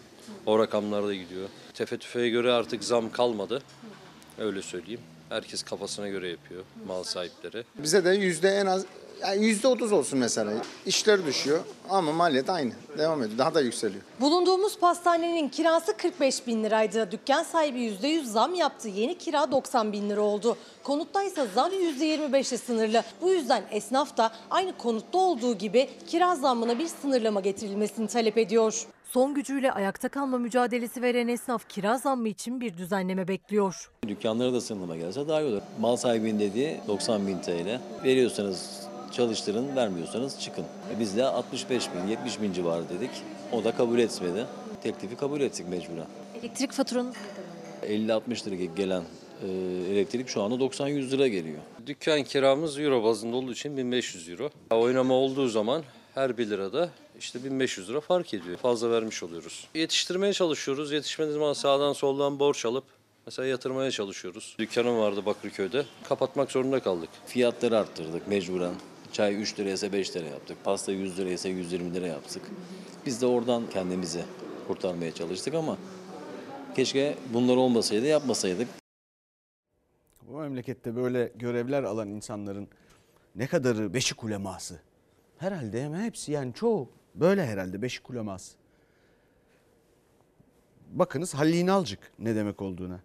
[0.46, 1.50] o rakamlarda gidiyor.
[1.74, 3.62] Tefe tüfeğe göre artık zam kalmadı.
[4.38, 5.02] Öyle söyleyeyim.
[5.30, 7.64] Herkes kafasına göre yapıyor mal sahipleri.
[7.76, 8.86] Bize de yüzde en az
[9.22, 10.53] yani yüzde otuz olsun mesela.
[10.86, 11.59] İşler düşüyor
[11.89, 12.72] ama maliyet aynı.
[12.97, 13.38] Devam ediyor.
[13.38, 14.01] Daha da yükseliyor.
[14.22, 17.11] Bulunduğumuz pastanenin kirası 45 bin liraydı.
[17.11, 18.88] Dükkan sahibi %100 zam yaptı.
[18.88, 20.57] Yeni kira 90 bin lira oldu.
[20.84, 23.03] Konutta ise zam %25'e sınırlı.
[23.22, 28.86] Bu yüzden esnaf da aynı konutta olduğu gibi kira zammına bir sınırlama getirilmesini talep ediyor.
[29.11, 33.91] Son gücüyle ayakta kalma mücadelesi veren esnaf kira zammı için bir düzenleme bekliyor.
[34.07, 35.61] Dükkanlara da sınırlama gelse daha iyi olur.
[35.80, 37.80] Mal sahibinin dediği 90 bin TL.
[38.03, 38.87] Veriyorsanız
[39.18, 40.65] çalıştırın, vermiyorsanız çıkın.
[40.95, 43.09] E Biz de 65 bin, 70 bin civarı dedik.
[43.51, 44.45] O da kabul etmedi.
[44.84, 46.07] Teklifi kabul ettik mecburen.
[46.39, 47.15] Elektrik faturanız
[47.84, 49.03] 50-60 lira gelen
[49.43, 49.47] Ee,
[49.93, 51.57] elektrik şu anda 90-100 lira geliyor.
[51.86, 54.49] Dükkan kiramız euro bazında olduğu için 1500 euro.
[54.72, 55.84] Oynama olduğu zaman
[56.15, 56.89] her 1 lirada
[57.20, 58.57] işte 1500 lira fark ediyor.
[58.57, 59.68] Fazla vermiş oluyoruz.
[59.76, 60.91] Yetiştirmeye çalışıyoruz.
[60.91, 62.84] Yetişmediği zaman sağdan soldan borç alıp
[63.26, 64.55] mesela yatırmaya çalışıyoruz.
[64.59, 65.86] Dükkanım vardı Bakırköy'de.
[66.09, 67.09] Kapatmak zorunda kaldık.
[67.26, 68.74] Fiyatları arttırdık mecburen.
[69.14, 70.58] Çay 3 liraysa 5 lira yaptık.
[70.64, 72.41] Pasta 100 liraysa 120 lira yaptık.
[73.05, 74.22] Biz de oradan kendimizi
[74.68, 75.78] kurtarmaya çalıştık ama
[76.76, 78.68] keşke bunlar olmasaydı yapmasaydık.
[80.22, 82.68] Bu memlekette böyle görevler alan insanların
[83.36, 84.80] ne kadarı beşik uleması?
[85.38, 88.58] Herhalde hemen hepsi yani çoğu böyle herhalde beşik uleması.
[90.91, 92.99] Bakınız Halil İnalcık ne demek olduğuna.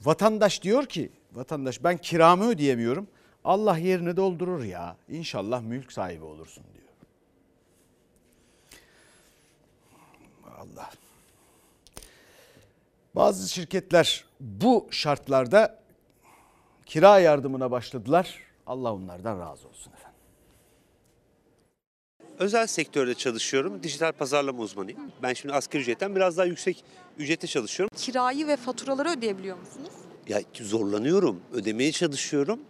[0.00, 3.08] Vatandaş diyor ki vatandaş ben kiramı ödeyemiyorum.
[3.44, 4.96] Allah yerini doldurur ya.
[5.08, 6.88] İnşallah mülk sahibi olursun diyor.
[10.58, 10.90] Allah.
[13.14, 15.80] Bazı şirketler bu şartlarda
[16.86, 18.38] kira yardımına başladılar.
[18.66, 20.10] Allah onlardan razı olsun efendim.
[22.38, 23.82] Özel sektörde çalışıyorum.
[23.82, 25.00] Dijital pazarlama uzmanıyım.
[25.22, 26.84] Ben şimdi asgari ücretten biraz daha yüksek
[27.18, 27.96] ücrete çalışıyorum.
[27.96, 29.90] Kirayı ve faturaları ödeyebiliyor musunuz?
[30.28, 31.40] Ya zorlanıyorum.
[31.52, 32.60] Ödemeye çalışıyorum.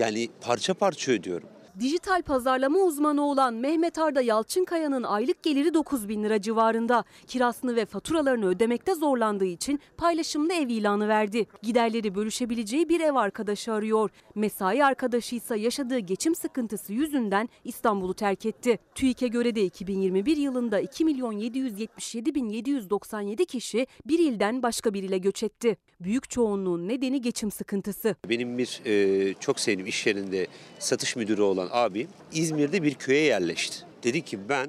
[0.00, 1.48] Yani parça parça ödüyorum.
[1.78, 7.04] Dijital pazarlama uzmanı olan Mehmet Arda Yalçınkaya'nın aylık geliri 9 bin lira civarında.
[7.26, 11.46] Kirasını ve faturalarını ödemekte zorlandığı için paylaşımlı ev ilanı verdi.
[11.62, 14.10] Giderleri bölüşebileceği bir ev arkadaşı arıyor.
[14.34, 18.78] Mesai arkadaşı ise yaşadığı geçim sıkıntısı yüzünden İstanbul'u terk etti.
[18.94, 25.02] TÜİK'e göre de 2021 yılında 2 milyon 777 bin 797 kişi bir ilden başka bir
[25.02, 25.76] ile göç etti.
[26.00, 28.16] Büyük çoğunluğun nedeni geçim sıkıntısı.
[28.28, 30.46] Benim bir e, çok sevdiğim iş yerinde
[30.78, 33.76] satış müdürü olan abim İzmir'de bir köye yerleşti.
[34.02, 34.68] Dedi ki ben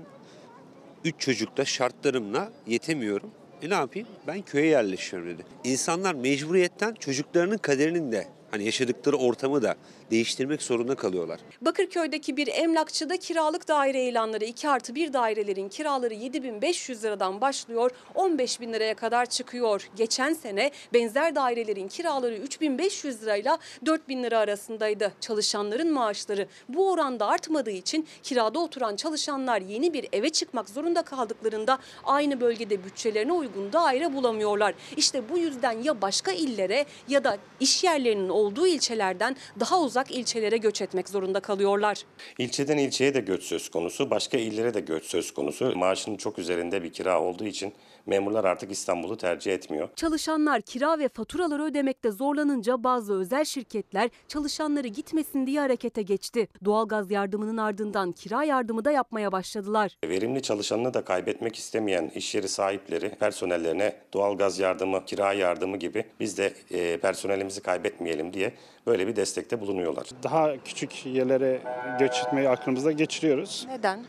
[1.06, 3.32] üç çocukta şartlarımla yetemiyorum.
[3.62, 4.08] E ne yapayım?
[4.28, 5.44] Ben köye yerleşiyorum dedi.
[5.64, 9.76] İnsanlar mecburiyetten çocuklarının kaderinin de hani yaşadıkları ortamı da
[10.12, 11.39] değiştirmek zorunda kalıyorlar.
[11.62, 18.59] Bakırköy'deki bir emlakçıda kiralık daire ilanları 2 artı 1 dairelerin kiraları 7500 liradan başlıyor 15
[18.59, 19.89] bin liraya kadar çıkıyor.
[19.95, 25.12] Geçen sene benzer dairelerin kiraları 3500 lirayla 4000 lira arasındaydı.
[25.22, 31.78] Çalışanların maaşları bu oranda artmadığı için kirada oturan çalışanlar yeni bir eve çıkmak zorunda kaldıklarında
[32.03, 34.74] aynı bölgede bütçelerine uygun daire bulamıyorlar.
[34.97, 40.58] İşte bu yüzden ya başka illere ya da iş yerlerinin olduğu ilçelerden daha uzak ilçelere
[40.58, 42.04] göç etmek zorunda kalıyorlar.
[42.38, 45.76] İlçeden ilçeye de göç söz konusu, başka illere de göç söz konusu.
[45.76, 47.74] Maaşının çok üzerinde bir kira olduğu için
[48.06, 49.89] memurlar artık İstanbul'u tercih etmiyor.
[49.95, 56.47] Çalışanlar kira ve faturaları ödemekte zorlanınca bazı özel şirketler çalışanları gitmesin diye harekete geçti.
[56.66, 59.97] Doğalgaz yardımının ardından kira yardımı da yapmaya başladılar.
[60.06, 66.38] Verimli çalışanını da kaybetmek istemeyen iş yeri sahipleri personellerine doğalgaz yardımı, kira yardımı gibi biz
[66.38, 68.54] de e, personelimizi kaybetmeyelim diye
[68.88, 70.08] böyle bir destekte bulunuyorlar.
[70.24, 71.62] Daha küçük yerlere
[71.99, 73.66] göç etmeyi aklımızda geçiriyoruz.
[73.70, 74.06] Neden?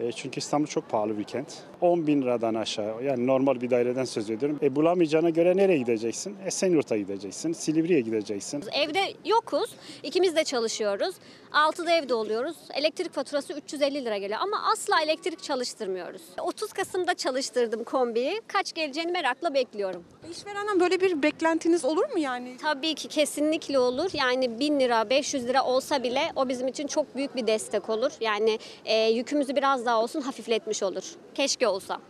[0.00, 1.54] E, Çünkü İstanbul çok pahalı bir kent.
[1.80, 4.58] 10 bin liradan aşağı yani normal bir daireden söz ediyorum.
[4.62, 6.36] E bulamayacağına göre nereye gideceksin?
[6.46, 8.64] Esenyurt'a gideceksin, Silivri'ye gideceksin.
[8.72, 9.70] Evde yokuz.
[10.02, 11.14] İkimiz de çalışıyoruz.
[11.52, 12.56] Altıda evde oluyoruz.
[12.74, 16.22] Elektrik faturası 350 lira geliyor ama asla elektrik çalıştırmıyoruz.
[16.40, 18.40] 30 Kasım'da çalıştırdım kombiyi.
[18.46, 20.04] Kaç geleceğini merakla bekliyorum.
[20.30, 22.56] İşverenden böyle bir beklentiniz olur mu yani?
[22.62, 24.10] Tabii ki kesinlikle olur.
[24.12, 28.12] Yani 1000 lira, 500 lira olsa bile o bizim için çok büyük bir destek olur.
[28.20, 31.14] Yani e, yükümüzü biraz daha olsun hafifletmiş olur.
[31.34, 32.00] Keşke olsa.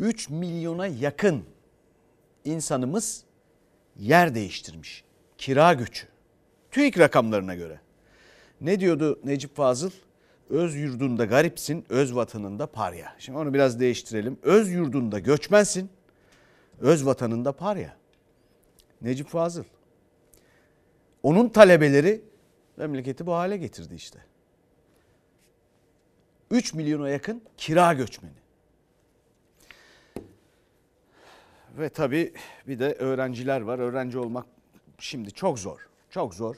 [0.00, 1.44] 3 milyona yakın
[2.44, 3.24] insanımız
[3.96, 5.04] yer değiştirmiş.
[5.38, 6.06] Kira göçü.
[6.70, 7.80] TÜİK rakamlarına göre.
[8.60, 9.90] Ne diyordu Necip Fazıl?
[10.50, 13.16] Öz yurdunda garipsin, öz vatanında parya.
[13.18, 14.38] Şimdi onu biraz değiştirelim.
[14.42, 15.90] Öz yurdunda göçmensin,
[16.80, 17.96] öz vatanında parya.
[19.02, 19.64] Necip Fazıl.
[21.22, 22.20] Onun talebeleri
[22.78, 24.18] memleketi bu hale getirdi işte.
[26.50, 28.32] 3 milyona yakın kira göçmeni.
[31.78, 32.32] Ve tabii
[32.66, 33.78] bir de öğrenciler var.
[33.78, 34.46] Öğrenci olmak
[34.98, 35.88] şimdi çok zor.
[36.10, 36.56] Çok zor.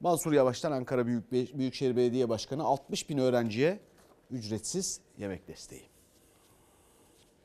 [0.00, 3.80] Mansur Yavaş'tan Ankara Büyük Büyükşehir Belediye Başkanı 60 bin öğrenciye
[4.30, 5.84] ücretsiz yemek desteği.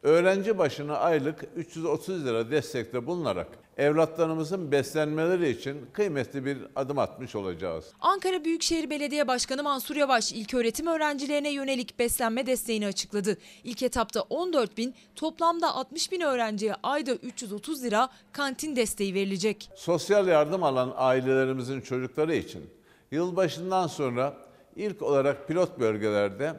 [0.04, 3.48] Öğrenci başına aylık 330 lira destekte bulunarak
[3.78, 7.86] evlatlarımızın beslenmeleri için kıymetli bir adım atmış olacağız.
[8.00, 13.38] Ankara Büyükşehir Belediye Başkanı Mansur Yavaş ilköğretim öğrencilerine yönelik beslenme desteğini açıkladı.
[13.64, 19.70] İlk etapta 14 bin, toplamda 60 bin öğrenciye ayda 330 lira kantin desteği verilecek.
[19.76, 22.70] Sosyal yardım alan ailelerimizin çocukları için
[23.12, 24.34] yılbaşından sonra
[24.76, 26.54] ilk olarak pilot bölgelerde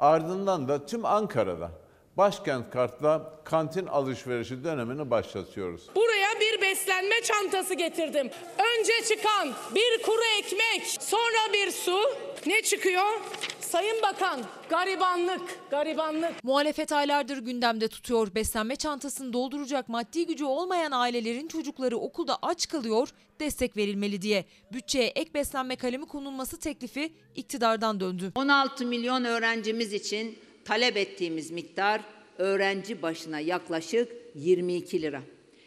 [0.00, 1.70] ardından da tüm Ankara'da
[2.18, 5.86] Başkent Kart'la kantin alışverişi dönemini başlatıyoruz.
[5.96, 8.30] Buraya bir beslenme çantası getirdim.
[8.58, 11.98] Önce çıkan bir kuru ekmek, sonra bir su.
[12.46, 13.20] Ne çıkıyor?
[13.60, 16.44] Sayın Bakan, garibanlık, garibanlık.
[16.44, 18.34] Muhalefet aylardır gündemde tutuyor.
[18.34, 23.08] Beslenme çantasını dolduracak maddi gücü olmayan ailelerin çocukları okulda aç kalıyor,
[23.40, 24.44] destek verilmeli diye.
[24.72, 28.32] Bütçeye ek beslenme kalemi konulması teklifi iktidardan döndü.
[28.34, 32.00] 16 milyon öğrencimiz için talep ettiğimiz miktar
[32.38, 35.22] öğrenci başına yaklaşık 22 lira.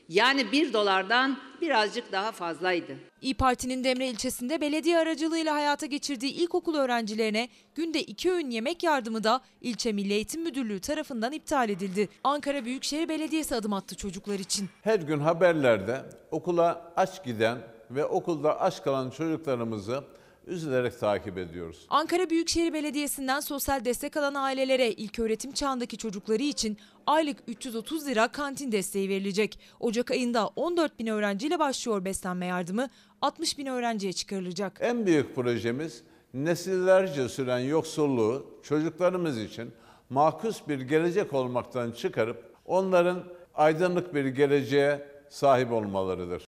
[0.09, 2.95] Yani 1 dolardan birazcık daha fazlaydı.
[3.21, 9.23] İyi Parti'nin Demre ilçesinde belediye aracılığıyla hayata geçirdiği ilkokul öğrencilerine günde iki öğün yemek yardımı
[9.23, 12.09] da ilçe Milli Eğitim Müdürlüğü tarafından iptal edildi.
[12.23, 14.69] Ankara Büyükşehir Belediyesi adım attı çocuklar için.
[14.81, 17.57] Her gün haberlerde okula aç giden
[17.91, 20.03] ve okulda aç kalan çocuklarımızı
[20.47, 21.85] üzülerek takip ediyoruz.
[21.89, 26.77] Ankara Büyükşehir Belediyesi'nden sosyal destek alan ailelere ilköğretim çağındaki çocukları için
[27.07, 29.59] aylık 330 lira kantin desteği verilecek.
[29.79, 32.87] Ocak ayında 14 bin öğrenciyle başlıyor beslenme yardımı,
[33.21, 34.77] 60 bin öğrenciye çıkarılacak.
[34.81, 39.71] En büyük projemiz nesillerce süren yoksulluğu çocuklarımız için
[40.09, 43.23] makus bir gelecek olmaktan çıkarıp onların
[43.55, 46.45] aydınlık bir geleceğe sahip olmalarıdır.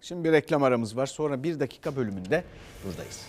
[0.00, 1.06] Şimdi bir reklam aramız var.
[1.06, 2.44] Sonra bir dakika bölümünde
[2.84, 3.26] buradayız.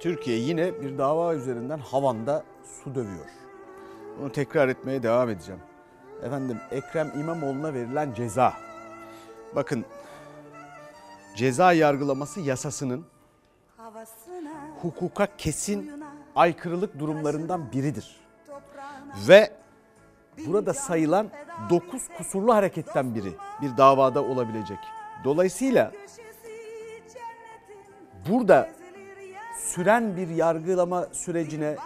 [0.00, 2.44] Türkiye yine bir dava üzerinden Havan'da
[2.84, 3.26] su dövüyor.
[4.20, 5.60] Bunu tekrar etmeye devam edeceğim.
[6.22, 8.52] Efendim Ekrem İmamoğlu'na verilen ceza.
[9.54, 9.84] Bakın
[11.36, 13.06] ceza yargılaması yasasının
[14.82, 16.04] hukuka kesin
[16.36, 18.16] aykırılık durumlarından biridir.
[19.28, 19.52] Ve
[20.46, 21.30] burada sayılan
[21.70, 23.32] 9 kusurlu hareketten biri
[23.62, 24.78] bir davada olabilecek.
[25.24, 25.92] Dolayısıyla
[28.28, 28.68] burada
[29.58, 31.76] süren bir yargılama sürecine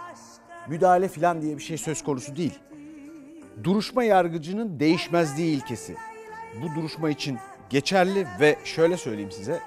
[0.67, 2.59] müdahale filan diye bir şey söz konusu değil.
[3.63, 5.95] Duruşma yargıcının değişmezliği ilkesi.
[6.61, 7.37] Bu duruşma için
[7.69, 9.59] geçerli ve şöyle söyleyeyim size.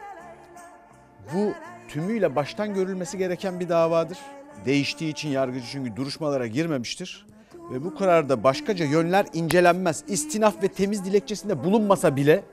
[1.34, 1.52] Bu
[1.88, 4.18] tümüyle baştan görülmesi gereken bir davadır.
[4.64, 7.26] Değiştiği için yargıcı çünkü duruşmalara girmemiştir.
[7.70, 10.04] Ve bu kararda başkaca yönler incelenmez.
[10.08, 12.44] İstinaf ve temiz dilekçesinde bulunmasa bile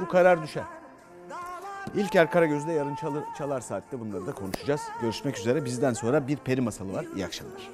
[0.00, 0.64] bu karar düşer.
[1.94, 4.80] İlker Karagöz'de yarın çalar, çalar saatte bunları da konuşacağız.
[5.00, 5.64] Görüşmek üzere.
[5.64, 7.06] Bizden sonra bir peri masalı var.
[7.16, 7.70] İyi akşamlar.